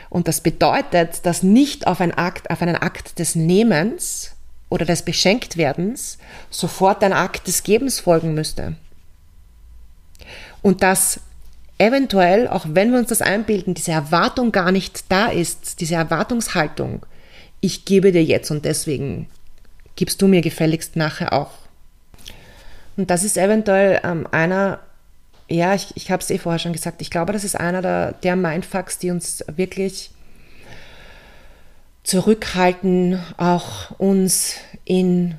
Und 0.09 0.27
das 0.27 0.40
bedeutet, 0.40 1.27
dass 1.27 1.42
nicht 1.42 1.87
auf, 1.87 2.01
ein 2.01 2.14
Akt, 2.14 2.49
auf 2.49 2.62
einen 2.62 2.77
Akt 2.77 3.18
des 3.18 3.35
Nehmens 3.35 4.33
oder 4.70 4.87
des 4.87 5.03
Beschenktwerdens 5.03 6.16
sofort 6.49 7.05
ein 7.05 7.12
Akt 7.12 7.47
des 7.47 7.62
Gebens 7.62 8.01
folgen 8.01 8.33
müsste. 8.33 8.77
Und 10.62 10.83
dass 10.83 11.20
eventuell, 11.77 12.49
auch 12.49 12.64
wenn 12.66 12.90
wir 12.90 13.01
uns 13.01 13.11
das 13.11 13.20
einbilden, 13.20 13.75
diese 13.75 13.92
Erwartung 13.92 14.51
gar 14.51 14.73
nicht 14.73 15.05
da 15.12 15.27
ist, 15.27 15.83
diese 15.83 15.97
Erwartungshaltung, 15.97 17.05
ich 17.61 17.85
gebe 17.85 18.12
dir 18.12 18.25
jetzt 18.25 18.51
und 18.51 18.64
deswegen 18.64 19.29
gibst 19.94 20.23
du 20.23 20.27
mir 20.27 20.40
gefälligst 20.40 20.97
nachher 20.97 21.35
auch. 21.35 21.53
Und 22.97 23.11
das 23.11 23.25
ist 23.25 23.37
eventuell 23.37 24.01
ähm, 24.05 24.27
einer, 24.31 24.81
ja, 25.48 25.74
ich, 25.74 25.88
ich 25.94 26.11
habe 26.11 26.22
es 26.22 26.30
eh 26.30 26.38
vorher 26.38 26.59
schon 26.59 26.72
gesagt, 26.72 27.02
ich 27.02 27.11
glaube, 27.11 27.33
das 27.33 27.44
ist 27.44 27.59
einer 27.59 27.83
der, 27.83 28.12
der 28.12 28.37
Mindfucks, 28.37 28.98
die 28.98 29.11
uns 29.11 29.44
wirklich 29.54 30.11
zurückhalten, 32.02 33.18
auch 33.37 33.90
uns 33.98 34.57
in 34.85 35.35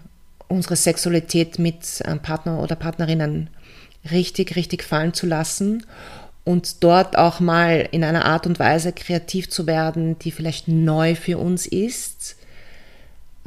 unsere 0.47 0.75
Sexualität 0.75 1.59
mit 1.59 2.03
Partner 2.23 2.59
oder 2.61 2.75
Partnerinnen 2.75 3.49
richtig, 4.11 4.55
richtig 4.55 4.83
fallen 4.83 5.13
zu 5.13 5.25
lassen 5.25 5.85
und 6.43 6.83
dort 6.83 7.17
auch 7.17 7.39
mal 7.39 7.87
in 7.91 8.03
einer 8.03 8.25
Art 8.25 8.45
und 8.45 8.59
Weise 8.59 8.93
kreativ 8.93 9.49
zu 9.49 9.65
werden, 9.67 10.17
die 10.19 10.31
vielleicht 10.31 10.67
neu 10.67 11.15
für 11.15 11.39
uns 11.39 11.65
ist. 11.65 12.37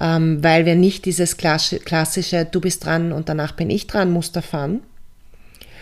Ähm, 0.00 0.42
weil 0.44 0.64
wir 0.64 0.76
nicht 0.76 1.06
dieses 1.06 1.36
klassische 1.36 2.44
Du 2.44 2.60
bist 2.60 2.84
dran 2.84 3.12
und 3.12 3.28
danach 3.28 3.52
bin 3.52 3.68
ich 3.68 3.88
dran 3.88 4.12
Muster 4.12 4.42
fahren, 4.42 4.80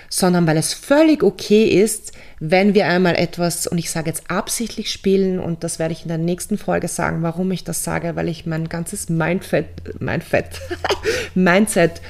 sondern 0.08 0.46
weil 0.46 0.56
es 0.56 0.74
völlig 0.74 1.22
okay 1.22 1.64
ist, 1.64 2.12
wenn 2.38 2.74
wir 2.74 2.86
einmal 2.86 3.16
etwas, 3.16 3.66
und 3.66 3.78
ich 3.78 3.90
sage 3.90 4.08
jetzt 4.08 4.30
absichtlich 4.30 4.90
spielen, 4.90 5.38
und 5.38 5.64
das 5.64 5.78
werde 5.78 5.92
ich 5.92 6.02
in 6.02 6.08
der 6.08 6.18
nächsten 6.18 6.58
Folge 6.58 6.88
sagen, 6.88 7.22
warum 7.22 7.50
ich 7.50 7.64
das 7.64 7.82
sage, 7.82 8.16
weil 8.16 8.28
ich 8.28 8.46
mein 8.46 8.68
ganzes 8.68 9.08
Mindfett, 9.08 10.00
Mindfett, 10.00 10.60
Mindset 11.34 12.00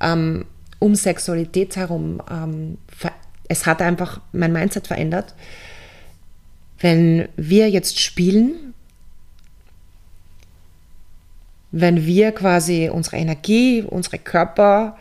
ähm, 0.00 0.46
um 0.78 0.94
Sexualität 0.94 1.76
herum, 1.76 2.22
ähm, 2.30 2.78
es 3.48 3.66
hat 3.66 3.82
einfach 3.82 4.20
mein 4.32 4.52
Mindset 4.52 4.86
verändert. 4.86 5.34
Wenn 6.80 7.28
wir 7.36 7.70
jetzt 7.70 8.00
spielen, 8.00 8.74
wenn 11.70 12.06
wir 12.06 12.32
quasi 12.32 12.88
unsere 12.88 13.16
Energie, 13.16 13.82
unsere 13.82 14.18
Körper 14.18 14.96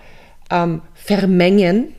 ähm, 0.49 0.81
vermengen, 0.95 1.93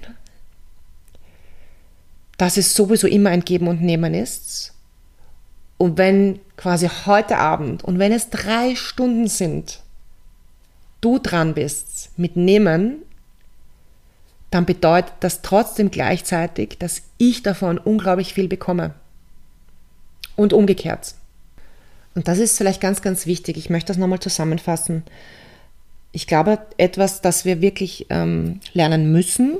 dass 2.37 2.57
es 2.57 2.75
sowieso 2.75 3.07
immer 3.07 3.31
ein 3.31 3.45
Geben 3.45 3.69
und 3.69 3.83
Nehmen 3.83 4.15
ist. 4.15 4.73
Und 5.79 5.99
wenn 5.99 6.41
quasi 6.57 6.89
heute 7.07 7.37
Abend 7.39 7.85
und 7.85 7.99
wenn 7.99 8.13
es 8.13 8.31
drei 8.31 8.75
Stunden 8.75 9.29
sind, 9.29 9.81
du 11.01 11.19
dran 11.19 11.55
bist 11.55 12.11
mit 12.17 12.37
Nehmen, 12.37 13.03
dann 14.51 14.67
bedeutet 14.67 15.13
das 15.21 15.43
trotzdem 15.43 15.91
gleichzeitig, 15.91 16.79
dass 16.79 17.03
ich 17.19 17.43
davon 17.43 17.77
unglaublich 17.77 18.35
viel 18.35 18.49
bekomme. 18.49 18.95
Und 20.37 20.53
umgekehrt. 20.53 21.15
Und 22.15 22.29
das 22.29 22.39
ist 22.39 22.57
vielleicht 22.57 22.81
ganz, 22.81 23.03
ganz 23.03 23.27
wichtig. 23.27 23.57
Ich 23.57 23.71
möchte 23.71 23.89
das 23.89 23.97
nochmal 23.97 24.21
zusammenfassen. 24.21 25.03
Ich 26.13 26.27
glaube, 26.27 26.59
etwas, 26.77 27.21
das 27.21 27.45
wir 27.45 27.61
wirklich 27.61 28.07
ähm, 28.11 28.61
lernen 28.73 29.11
müssen, 29.13 29.59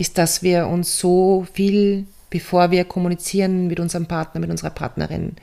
ist, 0.00 0.18
dass 0.18 0.42
wir 0.42 0.66
uns 0.66 0.98
so 0.98 1.46
viel, 1.52 2.06
bevor 2.30 2.70
wir 2.70 2.84
kommunizieren 2.84 3.66
mit 3.66 3.80
unserem 3.80 4.06
Partner, 4.06 4.40
mit 4.40 4.50
unserer 4.50 4.70
Partnerin, 4.70 5.36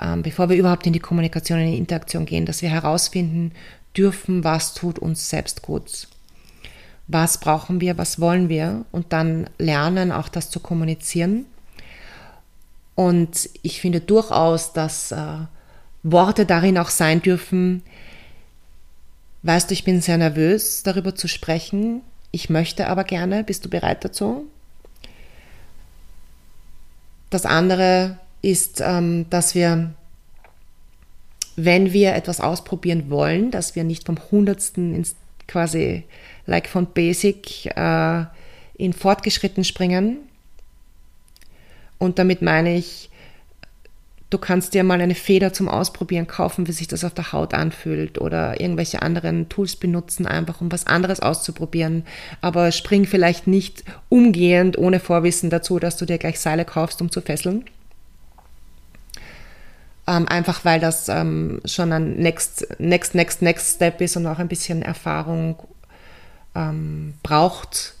ähm, 0.00 0.22
bevor 0.22 0.48
wir 0.48 0.56
überhaupt 0.56 0.86
in 0.86 0.92
die 0.92 0.98
Kommunikation, 0.98 1.58
in 1.58 1.72
die 1.72 1.78
Interaktion 1.78 2.26
gehen, 2.26 2.46
dass 2.46 2.62
wir 2.62 2.70
herausfinden 2.70 3.52
dürfen, 3.96 4.44
was 4.44 4.74
tut 4.74 4.98
uns 4.98 5.28
selbst 5.28 5.62
gut. 5.62 6.08
Was 7.06 7.40
brauchen 7.40 7.80
wir, 7.80 7.96
was 7.96 8.20
wollen 8.20 8.48
wir 8.48 8.84
und 8.92 9.12
dann 9.12 9.48
lernen, 9.58 10.12
auch 10.12 10.28
das 10.28 10.50
zu 10.50 10.60
kommunizieren 10.60 11.46
und 12.98 13.48
ich 13.62 13.80
finde 13.80 14.00
durchaus, 14.00 14.72
dass 14.72 15.12
äh, 15.12 15.16
Worte 16.02 16.46
darin 16.46 16.76
auch 16.78 16.88
sein 16.88 17.22
dürfen, 17.22 17.84
weißt 19.44 19.70
du, 19.70 19.74
ich 19.74 19.84
bin 19.84 20.00
sehr 20.00 20.18
nervös, 20.18 20.82
darüber 20.82 21.14
zu 21.14 21.28
sprechen. 21.28 22.02
Ich 22.30 22.50
möchte 22.50 22.88
aber 22.88 23.04
gerne, 23.04 23.44
bist 23.44 23.64
du 23.64 23.70
bereit 23.70 24.04
dazu? 24.04 24.46
Das 27.30 27.46
andere 27.46 28.18
ist, 28.42 28.80
ähm, 28.80 29.26
dass 29.30 29.54
wir, 29.54 29.94
wenn 31.56 31.92
wir 31.92 32.14
etwas 32.14 32.40
ausprobieren 32.40 33.10
wollen, 33.10 33.50
dass 33.50 33.74
wir 33.74 33.84
nicht 33.84 34.06
vom 34.06 34.18
Hundertsten 34.30 34.94
ins 34.94 35.16
quasi 35.46 36.04
like 36.46 36.68
von 36.68 36.86
Basic 36.86 37.66
äh, 37.76 38.24
in 38.76 38.92
Fortgeschritten 38.92 39.64
springen, 39.64 40.18
und 41.98 42.18
damit 42.18 42.42
meine 42.42 42.76
ich, 42.76 43.10
du 44.30 44.38
kannst 44.38 44.74
dir 44.74 44.84
mal 44.84 45.00
eine 45.00 45.14
Feder 45.14 45.52
zum 45.52 45.68
Ausprobieren 45.68 46.26
kaufen, 46.26 46.68
wie 46.68 46.72
sich 46.72 46.88
das 46.88 47.04
auf 47.04 47.14
der 47.14 47.32
Haut 47.32 47.54
anfühlt 47.54 48.20
oder 48.20 48.60
irgendwelche 48.60 49.02
anderen 49.02 49.48
Tools 49.48 49.76
benutzen, 49.76 50.26
einfach 50.26 50.60
um 50.60 50.70
was 50.70 50.86
anderes 50.86 51.20
auszuprobieren. 51.20 52.04
Aber 52.40 52.70
spring 52.72 53.06
vielleicht 53.06 53.46
nicht 53.46 53.84
umgehend 54.08 54.76
ohne 54.76 55.00
Vorwissen 55.00 55.50
dazu, 55.50 55.78
dass 55.78 55.96
du 55.96 56.04
dir 56.04 56.18
gleich 56.18 56.40
Seile 56.40 56.64
kaufst, 56.64 57.00
um 57.00 57.10
zu 57.10 57.22
fesseln. 57.22 57.64
Ähm, 60.06 60.28
einfach 60.28 60.64
weil 60.64 60.80
das 60.80 61.08
ähm, 61.08 61.60
schon 61.64 61.92
ein 61.92 62.16
next, 62.16 62.66
next, 62.78 63.14
next, 63.14 63.42
next 63.42 63.76
Step 63.76 64.00
ist 64.00 64.16
und 64.16 64.26
auch 64.26 64.38
ein 64.38 64.48
bisschen 64.48 64.82
Erfahrung 64.82 65.56
ähm, 66.54 67.14
braucht 67.22 67.94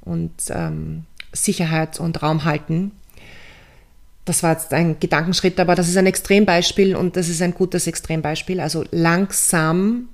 und 0.00 0.32
ähm, 0.50 1.04
Sicherheit 1.32 2.00
und 2.00 2.22
Raum 2.22 2.44
halten 2.44 2.92
das 4.28 4.42
war 4.42 4.52
jetzt 4.52 4.72
ein 4.72 5.00
Gedankenschritt, 5.00 5.58
aber 5.58 5.74
das 5.74 5.88
ist 5.88 5.96
ein 5.96 6.06
Extrembeispiel 6.06 6.96
und 6.96 7.16
das 7.16 7.28
ist 7.28 7.42
ein 7.42 7.54
gutes 7.54 7.86
Extrembeispiel. 7.86 8.60
Also 8.60 8.84
langsam 8.90 10.08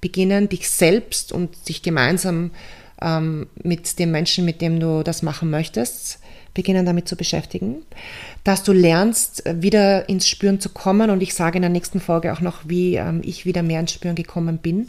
beginnen, 0.00 0.48
dich 0.48 0.70
selbst 0.70 1.32
und 1.32 1.68
dich 1.68 1.82
gemeinsam 1.82 2.52
ähm, 3.00 3.48
mit 3.62 3.98
dem 3.98 4.10
Menschen, 4.10 4.44
mit 4.44 4.60
dem 4.60 4.78
du 4.78 5.02
das 5.02 5.22
machen 5.22 5.50
möchtest, 5.50 6.20
beginnen 6.54 6.86
damit 6.86 7.08
zu 7.08 7.16
beschäftigen. 7.16 7.82
Dass 8.44 8.62
du 8.62 8.72
lernst, 8.72 9.42
wieder 9.46 10.08
ins 10.08 10.28
Spüren 10.28 10.60
zu 10.60 10.68
kommen 10.68 11.10
und 11.10 11.22
ich 11.22 11.34
sage 11.34 11.56
in 11.56 11.62
der 11.62 11.70
nächsten 11.70 12.00
Folge 12.00 12.32
auch 12.32 12.40
noch, 12.40 12.60
wie 12.64 12.96
ähm, 12.96 13.20
ich 13.24 13.46
wieder 13.46 13.62
mehr 13.62 13.80
ins 13.80 13.92
Spüren 13.92 14.14
gekommen 14.14 14.58
bin 14.58 14.88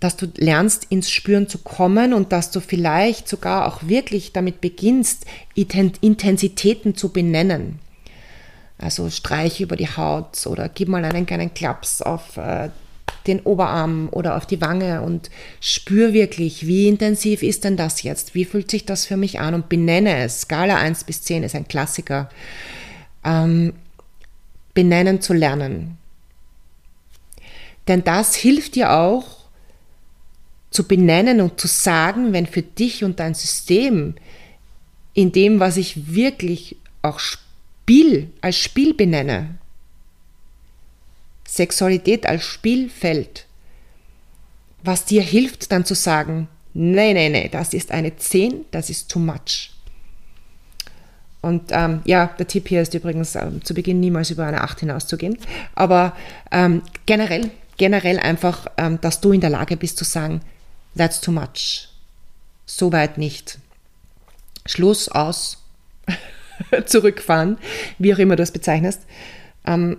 dass 0.00 0.16
du 0.16 0.26
lernst, 0.36 0.86
ins 0.88 1.10
Spüren 1.10 1.48
zu 1.48 1.58
kommen 1.58 2.14
und 2.14 2.32
dass 2.32 2.50
du 2.50 2.60
vielleicht 2.60 3.28
sogar 3.28 3.68
auch 3.68 3.86
wirklich 3.86 4.32
damit 4.32 4.60
beginnst, 4.60 5.26
Intensitäten 5.54 6.96
zu 6.96 7.10
benennen. 7.10 7.78
Also 8.78 9.10
streich 9.10 9.60
über 9.60 9.76
die 9.76 9.94
Haut 9.94 10.46
oder 10.46 10.70
gib 10.70 10.88
mal 10.88 11.04
einen 11.04 11.26
kleinen 11.26 11.52
Klaps 11.52 12.00
auf 12.00 12.38
äh, 12.38 12.70
den 13.26 13.40
Oberarm 13.40 14.08
oder 14.10 14.36
auf 14.36 14.46
die 14.46 14.62
Wange 14.62 15.02
und 15.02 15.30
spür 15.60 16.14
wirklich, 16.14 16.66
wie 16.66 16.88
intensiv 16.88 17.42
ist 17.42 17.64
denn 17.64 17.76
das 17.76 18.02
jetzt? 18.02 18.34
Wie 18.34 18.46
fühlt 18.46 18.70
sich 18.70 18.86
das 18.86 19.04
für 19.04 19.18
mich 19.18 19.38
an? 19.38 19.52
Und 19.52 19.68
benenne 19.68 20.24
es. 20.24 20.42
Skala 20.42 20.76
1 20.76 21.04
bis 21.04 21.22
10 21.22 21.42
ist 21.42 21.54
ein 21.54 21.68
Klassiker. 21.68 22.30
Ähm, 23.22 23.74
benennen 24.72 25.20
zu 25.20 25.34
lernen. 25.34 25.98
Denn 27.86 28.02
das 28.02 28.34
hilft 28.34 28.76
dir 28.76 28.92
auch, 28.92 29.39
zu 30.70 30.86
benennen 30.86 31.40
und 31.40 31.60
zu 31.60 31.66
sagen, 31.66 32.32
wenn 32.32 32.46
für 32.46 32.62
dich 32.62 33.02
und 33.04 33.18
dein 33.18 33.34
System 33.34 34.14
in 35.14 35.32
dem, 35.32 35.60
was 35.60 35.76
ich 35.76 36.14
wirklich 36.14 36.76
auch 37.02 37.18
Spiel 37.18 38.30
als 38.40 38.56
Spiel 38.56 38.94
benenne. 38.94 39.56
Sexualität 41.46 42.26
als 42.26 42.44
Spielfeld. 42.44 43.46
Was 44.84 45.04
dir 45.04 45.22
hilft, 45.22 45.72
dann 45.72 45.84
zu 45.84 45.94
sagen, 45.94 46.48
nee, 46.72 47.12
nee, 47.12 47.28
nee, 47.28 47.48
das 47.48 47.74
ist 47.74 47.90
eine 47.90 48.16
10, 48.16 48.66
das 48.70 48.88
ist 48.88 49.10
too 49.10 49.18
much. 49.18 49.72
Und 51.42 51.70
ähm, 51.70 52.02
ja, 52.04 52.26
der 52.38 52.46
Tipp 52.46 52.68
hier 52.68 52.82
ist 52.82 52.94
übrigens 52.94 53.34
ähm, 53.34 53.64
zu 53.64 53.74
Beginn 53.74 53.98
niemals 53.98 54.30
über 54.30 54.46
eine 54.46 54.62
8 54.62 54.80
hinauszugehen. 54.80 55.38
Aber 55.74 56.14
ähm, 56.52 56.82
generell, 57.06 57.50
generell 57.76 58.18
einfach, 58.18 58.66
ähm, 58.76 59.00
dass 59.00 59.20
du 59.20 59.32
in 59.32 59.40
der 59.40 59.50
Lage 59.50 59.76
bist 59.76 59.96
zu 59.96 60.04
sagen, 60.04 60.42
that's 61.00 61.20
too 61.20 61.32
much. 61.32 61.88
Soweit 62.66 63.16
nicht. 63.16 63.58
Schluss 64.66 65.08
aus, 65.08 65.56
zurückfahren, 66.86 67.56
wie 67.98 68.14
auch 68.14 68.18
immer 68.18 68.36
du 68.36 68.42
es 68.42 68.52
bezeichnest. 68.52 69.00
Ähm, 69.66 69.96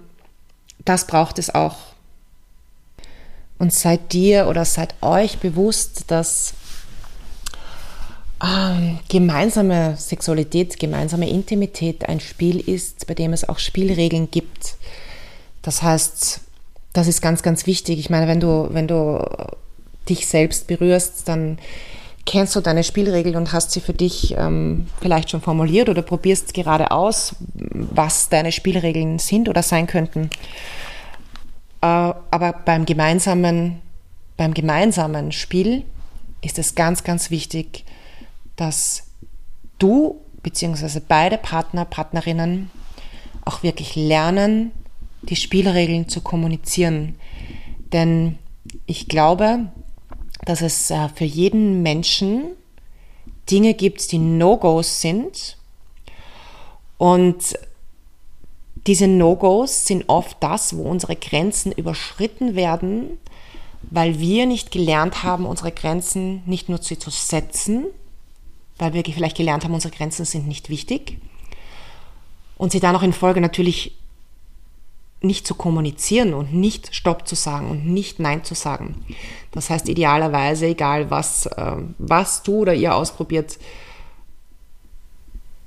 das 0.85 1.07
braucht 1.07 1.39
es 1.39 1.53
auch. 1.53 1.77
Und 3.57 3.73
seid 3.73 4.13
dir 4.13 4.47
oder 4.47 4.63
seid 4.63 4.93
euch 5.01 5.39
bewusst, 5.39 6.05
dass 6.07 6.53
ähm, 8.43 8.99
gemeinsame 9.09 9.97
Sexualität, 9.97 10.79
gemeinsame 10.79 11.29
Intimität 11.29 12.07
ein 12.07 12.19
Spiel 12.19 12.59
ist, 12.59 13.07
bei 13.07 13.15
dem 13.15 13.33
es 13.33 13.47
auch 13.49 13.57
Spielregeln 13.57 14.29
gibt. 14.29 14.75
Das 15.63 15.81
heißt, 15.81 16.41
das 16.93 17.07
ist 17.07 17.21
ganz, 17.21 17.41
ganz 17.41 17.65
wichtig. 17.65 17.99
Ich 17.99 18.09
meine, 18.11 18.27
wenn 18.27 18.39
du, 18.39 18.67
wenn 18.71 18.87
du 18.87 19.23
dich 20.09 20.27
selbst 20.27 20.67
berührst, 20.67 21.27
dann 21.27 21.57
kennst 22.25 22.55
du 22.55 22.61
deine 22.61 22.83
Spielregeln 22.83 23.35
und 23.35 23.51
hast 23.51 23.71
sie 23.71 23.81
für 23.81 23.93
dich 23.93 24.35
ähm, 24.37 24.87
vielleicht 25.01 25.31
schon 25.31 25.41
formuliert 25.41 25.89
oder 25.89 26.01
probierst 26.01 26.53
gerade 26.53 26.91
aus, 26.91 27.35
was 27.63 28.29
deine 28.29 28.51
Spielregeln 28.51 29.19
sind 29.19 29.49
oder 29.49 29.63
sein 29.63 29.87
könnten. 29.87 30.29
Äh, 31.81 31.85
aber 31.85 32.53
beim 32.65 32.85
gemeinsamen, 32.85 33.81
beim 34.37 34.53
gemeinsamen 34.53 35.31
Spiel 35.31 35.83
ist 36.41 36.59
es 36.59 36.75
ganz, 36.75 37.03
ganz 37.03 37.31
wichtig, 37.31 37.85
dass 38.55 39.03
du 39.79 40.21
bzw. 40.43 41.01
beide 41.07 41.37
Partner, 41.37 41.85
Partnerinnen 41.85 42.69
auch 43.45 43.63
wirklich 43.63 43.95
lernen, 43.95 44.71
die 45.23 45.35
Spielregeln 45.35 46.07
zu 46.07 46.21
kommunizieren. 46.21 47.15
Denn 47.91 48.37
ich 48.85 49.07
glaube, 49.07 49.71
dass 50.45 50.61
es 50.61 50.89
äh, 50.91 51.09
für 51.09 51.25
jeden 51.25 51.83
Menschen 51.83 52.51
Dinge 53.49 53.73
gibt, 53.73 54.11
die 54.11 54.17
No-Gos 54.17 55.01
sind. 55.01 55.57
Und 56.97 57.57
diese 58.87 59.07
No-Gos 59.07 59.85
sind 59.85 60.05
oft 60.07 60.37
das, 60.39 60.75
wo 60.75 60.83
unsere 60.83 61.15
Grenzen 61.15 61.71
überschritten 61.71 62.55
werden, 62.55 63.17
weil 63.83 64.19
wir 64.19 64.45
nicht 64.45 64.71
gelernt 64.71 65.23
haben, 65.23 65.45
unsere 65.45 65.71
Grenzen 65.71 66.43
nicht 66.45 66.69
nur 66.69 66.81
zu 66.81 66.95
setzen, 67.09 67.85
weil 68.77 68.93
wir 68.93 69.03
vielleicht 69.03 69.37
gelernt 69.37 69.63
haben, 69.63 69.73
unsere 69.73 69.93
Grenzen 69.93 70.25
sind 70.25 70.47
nicht 70.47 70.69
wichtig. 70.69 71.17
Und 72.57 72.71
sie 72.71 72.79
dann 72.79 72.95
auch 72.95 73.03
in 73.03 73.13
Folge 73.13 73.41
natürlich 73.41 73.95
nicht 75.21 75.45
zu 75.45 75.53
kommunizieren 75.55 76.33
und 76.33 76.53
nicht 76.53 76.95
Stopp 76.95 77.27
zu 77.27 77.35
sagen 77.35 77.69
und 77.69 77.85
nicht 77.85 78.19
Nein 78.19 78.43
zu 78.43 78.55
sagen. 78.55 79.05
Das 79.51 79.69
heißt, 79.69 79.87
idealerweise, 79.87 80.67
egal 80.67 81.11
was, 81.11 81.45
äh, 81.45 81.75
was 81.99 82.43
du 82.43 82.59
oder 82.59 82.73
ihr 82.73 82.95
ausprobiert, 82.95 83.57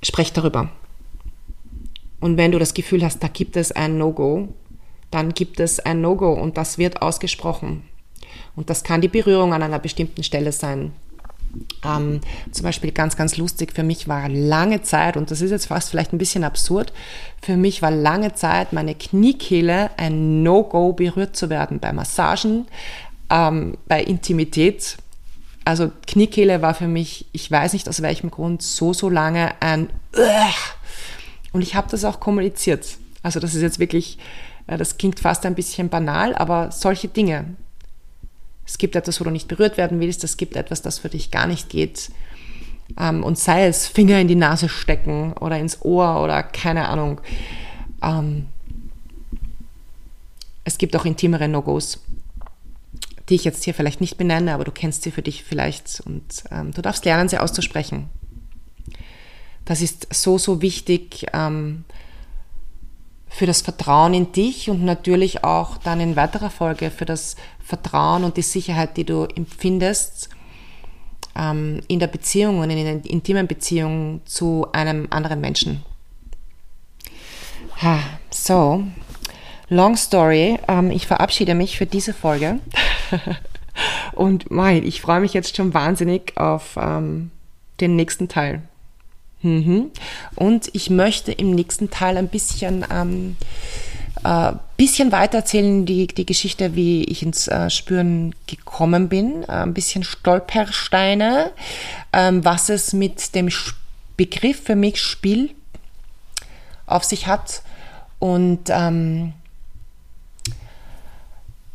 sprecht 0.03 0.35
darüber. 0.37 0.69
Und 2.19 2.37
wenn 2.37 2.51
du 2.51 2.59
das 2.59 2.73
Gefühl 2.73 3.03
hast, 3.03 3.23
da 3.23 3.27
gibt 3.27 3.55
es 3.55 3.71
ein 3.71 3.97
No-Go, 3.97 4.49
dann 5.11 5.33
gibt 5.33 5.59
es 5.59 5.79
ein 5.79 6.01
No-Go 6.01 6.33
und 6.33 6.57
das 6.57 6.77
wird 6.77 7.01
ausgesprochen. 7.01 7.83
Und 8.55 8.69
das 8.69 8.83
kann 8.83 9.01
die 9.01 9.07
Berührung 9.07 9.53
an 9.53 9.63
einer 9.63 9.79
bestimmten 9.79 10.23
Stelle 10.23 10.51
sein. 10.51 10.93
Ähm, 11.83 12.21
zum 12.51 12.63
Beispiel 12.63 12.91
ganz, 12.91 13.15
ganz 13.15 13.37
lustig 13.37 13.71
für 13.73 13.83
mich 13.83 14.07
war 14.07 14.29
lange 14.29 14.81
Zeit, 14.81 15.17
und 15.17 15.31
das 15.31 15.41
ist 15.41 15.51
jetzt 15.51 15.67
fast 15.67 15.89
vielleicht 15.89 16.13
ein 16.13 16.17
bisschen 16.17 16.43
absurd, 16.43 16.93
für 17.41 17.57
mich 17.57 17.81
war 17.81 17.91
lange 17.91 18.33
Zeit 18.33 18.73
meine 18.73 18.95
Kniekehle 18.95 19.91
ein 19.97 20.43
No-Go 20.43 20.93
berührt 20.93 21.35
zu 21.35 21.49
werden 21.49 21.79
bei 21.79 21.93
Massagen, 21.93 22.67
ähm, 23.29 23.77
bei 23.87 24.03
Intimität. 24.03 24.97
Also 25.63 25.91
Kniekehle 26.05 26.61
war 26.61 26.73
für 26.75 26.87
mich, 26.87 27.25
ich 27.31 27.49
weiß 27.49 27.73
nicht 27.73 27.89
aus 27.89 28.01
welchem 28.01 28.29
Grund, 28.29 28.61
so, 28.61 28.93
so 28.93 29.09
lange 29.09 29.53
ein 29.61 29.89
und 31.51 31.61
ich 31.61 31.73
habe 31.75 31.87
das 31.89 32.03
auch 32.03 32.19
kommuniziert. 32.19 32.97
Also 33.23 33.39
das 33.39 33.55
ist 33.55 33.61
jetzt 33.61 33.79
wirklich, 33.79 34.17
äh, 34.67 34.77
das 34.77 34.97
klingt 34.97 35.19
fast 35.19 35.45
ein 35.45 35.55
bisschen 35.55 35.89
banal, 35.89 36.35
aber 36.35 36.71
solche 36.71 37.07
Dinge, 37.07 37.55
es 38.65 38.77
gibt 38.77 38.95
etwas, 38.95 39.19
wo 39.19 39.23
du 39.23 39.31
nicht 39.31 39.47
berührt 39.47 39.77
werden 39.77 39.99
willst, 39.99 40.23
es 40.23 40.37
gibt 40.37 40.55
etwas, 40.55 40.81
das 40.81 40.99
für 40.99 41.09
dich 41.09 41.31
gar 41.31 41.47
nicht 41.47 41.69
geht. 41.69 42.09
Ähm, 42.99 43.23
und 43.23 43.37
sei 43.37 43.67
es 43.67 43.87
Finger 43.87 44.19
in 44.19 44.27
die 44.27 44.35
Nase 44.35 44.69
stecken 44.69 45.33
oder 45.33 45.57
ins 45.59 45.83
Ohr 45.83 46.21
oder 46.23 46.43
keine 46.43 46.87
Ahnung. 46.87 47.21
Ähm, 48.01 48.47
es 50.63 50.77
gibt 50.77 50.95
auch 50.95 51.05
intimere 51.05 51.47
No-Gos, 51.47 51.99
die 53.29 53.35
ich 53.35 53.43
jetzt 53.43 53.63
hier 53.63 53.73
vielleicht 53.73 54.01
nicht 54.01 54.17
benenne, 54.17 54.53
aber 54.53 54.63
du 54.63 54.71
kennst 54.71 55.03
sie 55.03 55.11
für 55.11 55.21
dich 55.21 55.43
vielleicht 55.43 56.01
und 56.05 56.43
ähm, 56.51 56.71
du 56.71 56.81
darfst 56.81 57.05
lernen, 57.05 57.29
sie 57.29 57.37
auszusprechen. 57.37 58.09
Das 59.65 59.81
ist 59.81 60.13
so, 60.13 60.37
so 60.37 60.61
wichtig, 60.61 61.25
ähm, 61.33 61.85
für 63.35 63.45
das 63.45 63.61
Vertrauen 63.61 64.13
in 64.13 64.31
dich 64.31 64.69
und 64.69 64.85
natürlich 64.85 65.43
auch 65.43 65.75
dann 65.77 65.99
in 65.99 66.15
weiterer 66.15 66.49
Folge 66.49 66.89
für 66.89 67.03
das 67.03 67.35
Vertrauen 67.61 68.23
und 68.23 68.37
die 68.37 68.41
Sicherheit, 68.41 68.95
die 68.95 69.03
du 69.03 69.25
empfindest 69.25 70.29
ähm, 71.37 71.81
in 71.89 71.99
der 71.99 72.07
Beziehung 72.07 72.59
und 72.59 72.69
in 72.69 72.77
der 72.85 73.11
intimen 73.11 73.45
Beziehung 73.45 74.21
zu 74.23 74.67
einem 74.71 75.07
anderen 75.09 75.41
Menschen. 75.41 75.83
Ha, 77.81 77.99
so, 78.29 78.83
long 79.67 79.97
story. 79.97 80.57
Ähm, 80.69 80.89
ich 80.89 81.05
verabschiede 81.05 81.55
mich 81.55 81.77
für 81.77 81.85
diese 81.85 82.13
Folge. 82.13 82.59
und 84.13 84.49
mein, 84.49 84.85
ich 84.85 85.01
freue 85.01 85.19
mich 85.19 85.33
jetzt 85.33 85.57
schon 85.57 85.73
wahnsinnig 85.73 86.37
auf 86.37 86.77
ähm, 86.77 87.31
den 87.81 87.97
nächsten 87.97 88.29
Teil. 88.29 88.61
Mhm. 89.41 89.91
Und 90.35 90.69
ich 90.73 90.89
möchte 90.89 91.31
im 91.31 91.51
nächsten 91.51 91.89
Teil 91.89 92.17
ein 92.17 92.27
bisschen, 92.27 92.85
ähm, 92.91 93.35
äh, 94.23 94.53
bisschen 94.77 95.11
weiter 95.11 95.39
erzählen, 95.39 95.85
die, 95.85 96.07
die 96.07 96.25
Geschichte, 96.25 96.75
wie 96.75 97.03
ich 97.03 97.21
ins 97.21 97.47
äh, 97.47 97.69
Spüren 97.69 98.33
gekommen 98.47 99.07
bin, 99.09 99.43
äh, 99.43 99.51
ein 99.51 99.73
bisschen 99.73 100.03
Stolpersteine, 100.03 101.51
ähm, 102.11 102.43
was 102.43 102.69
es 102.69 102.93
mit 102.93 103.35
dem 103.35 103.49
Begriff 104.17 104.63
für 104.63 104.75
mich 104.75 105.01
Spiel 105.01 105.51
auf 106.87 107.03
sich 107.03 107.27
hat. 107.27 107.61
Und 108.19 108.69
ähm, 108.69 109.33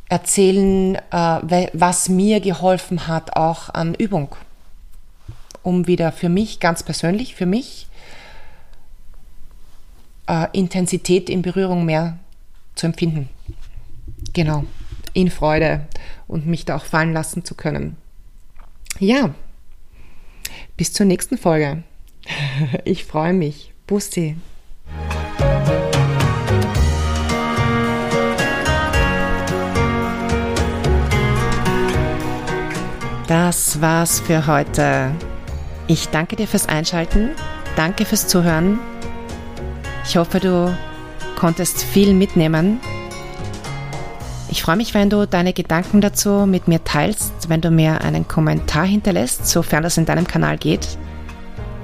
erzählen, 0.08 0.96
äh, 0.96 1.68
was 1.72 2.08
mir 2.08 2.40
geholfen 2.40 3.06
hat, 3.06 3.36
auch 3.36 3.72
an 3.72 3.94
Übung 3.94 4.34
um 5.62 5.86
wieder 5.86 6.12
für 6.12 6.28
mich, 6.28 6.60
ganz 6.60 6.82
persönlich, 6.82 7.34
für 7.34 7.46
mich, 7.46 7.86
äh, 10.26 10.46
Intensität 10.52 11.28
in 11.28 11.42
Berührung 11.42 11.84
mehr 11.84 12.18
zu 12.74 12.86
empfinden. 12.86 13.28
Genau, 14.32 14.64
in 15.12 15.30
Freude 15.30 15.86
und 16.28 16.46
mich 16.46 16.64
da 16.64 16.76
auch 16.76 16.84
fallen 16.84 17.12
lassen 17.12 17.44
zu 17.44 17.54
können. 17.54 17.96
Ja, 18.98 19.34
bis 20.76 20.92
zur 20.92 21.06
nächsten 21.06 21.38
Folge. 21.38 21.82
Ich 22.84 23.04
freue 23.04 23.32
mich. 23.32 23.72
Bussi. 23.86 24.36
Das 33.26 33.80
war's 33.80 34.20
für 34.20 34.46
heute. 34.46 35.12
Ich 35.90 36.08
danke 36.10 36.36
dir 36.36 36.46
fürs 36.46 36.68
Einschalten, 36.68 37.30
danke 37.74 38.04
fürs 38.04 38.28
Zuhören. 38.28 38.78
Ich 40.04 40.16
hoffe, 40.16 40.38
du 40.38 40.72
konntest 41.34 41.82
viel 41.82 42.14
mitnehmen. 42.14 42.78
Ich 44.50 44.62
freue 44.62 44.76
mich, 44.76 44.94
wenn 44.94 45.10
du 45.10 45.26
deine 45.26 45.52
Gedanken 45.52 46.00
dazu 46.00 46.46
mit 46.46 46.68
mir 46.68 46.84
teilst, 46.84 47.48
wenn 47.48 47.60
du 47.60 47.72
mir 47.72 48.02
einen 48.02 48.28
Kommentar 48.28 48.84
hinterlässt, 48.84 49.48
sofern 49.48 49.82
das 49.82 49.96
in 49.96 50.06
deinem 50.06 50.28
Kanal 50.28 50.58
geht. 50.58 50.96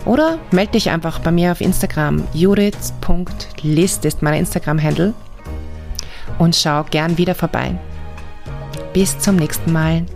Oder 0.04 0.38
melde 0.52 0.72
dich 0.72 0.90
einfach 0.90 1.18
bei 1.18 1.32
mir 1.32 1.50
auf 1.50 1.60
Instagram. 1.60 2.22
Judith.list 2.32 4.04
ist 4.04 4.22
mein 4.22 4.34
Instagram-Handle. 4.34 5.14
Und 6.38 6.54
schau 6.54 6.84
gern 6.84 7.18
wieder 7.18 7.34
vorbei. 7.34 7.76
Bis 8.92 9.18
zum 9.18 9.34
nächsten 9.34 9.72
Mal. 9.72 10.06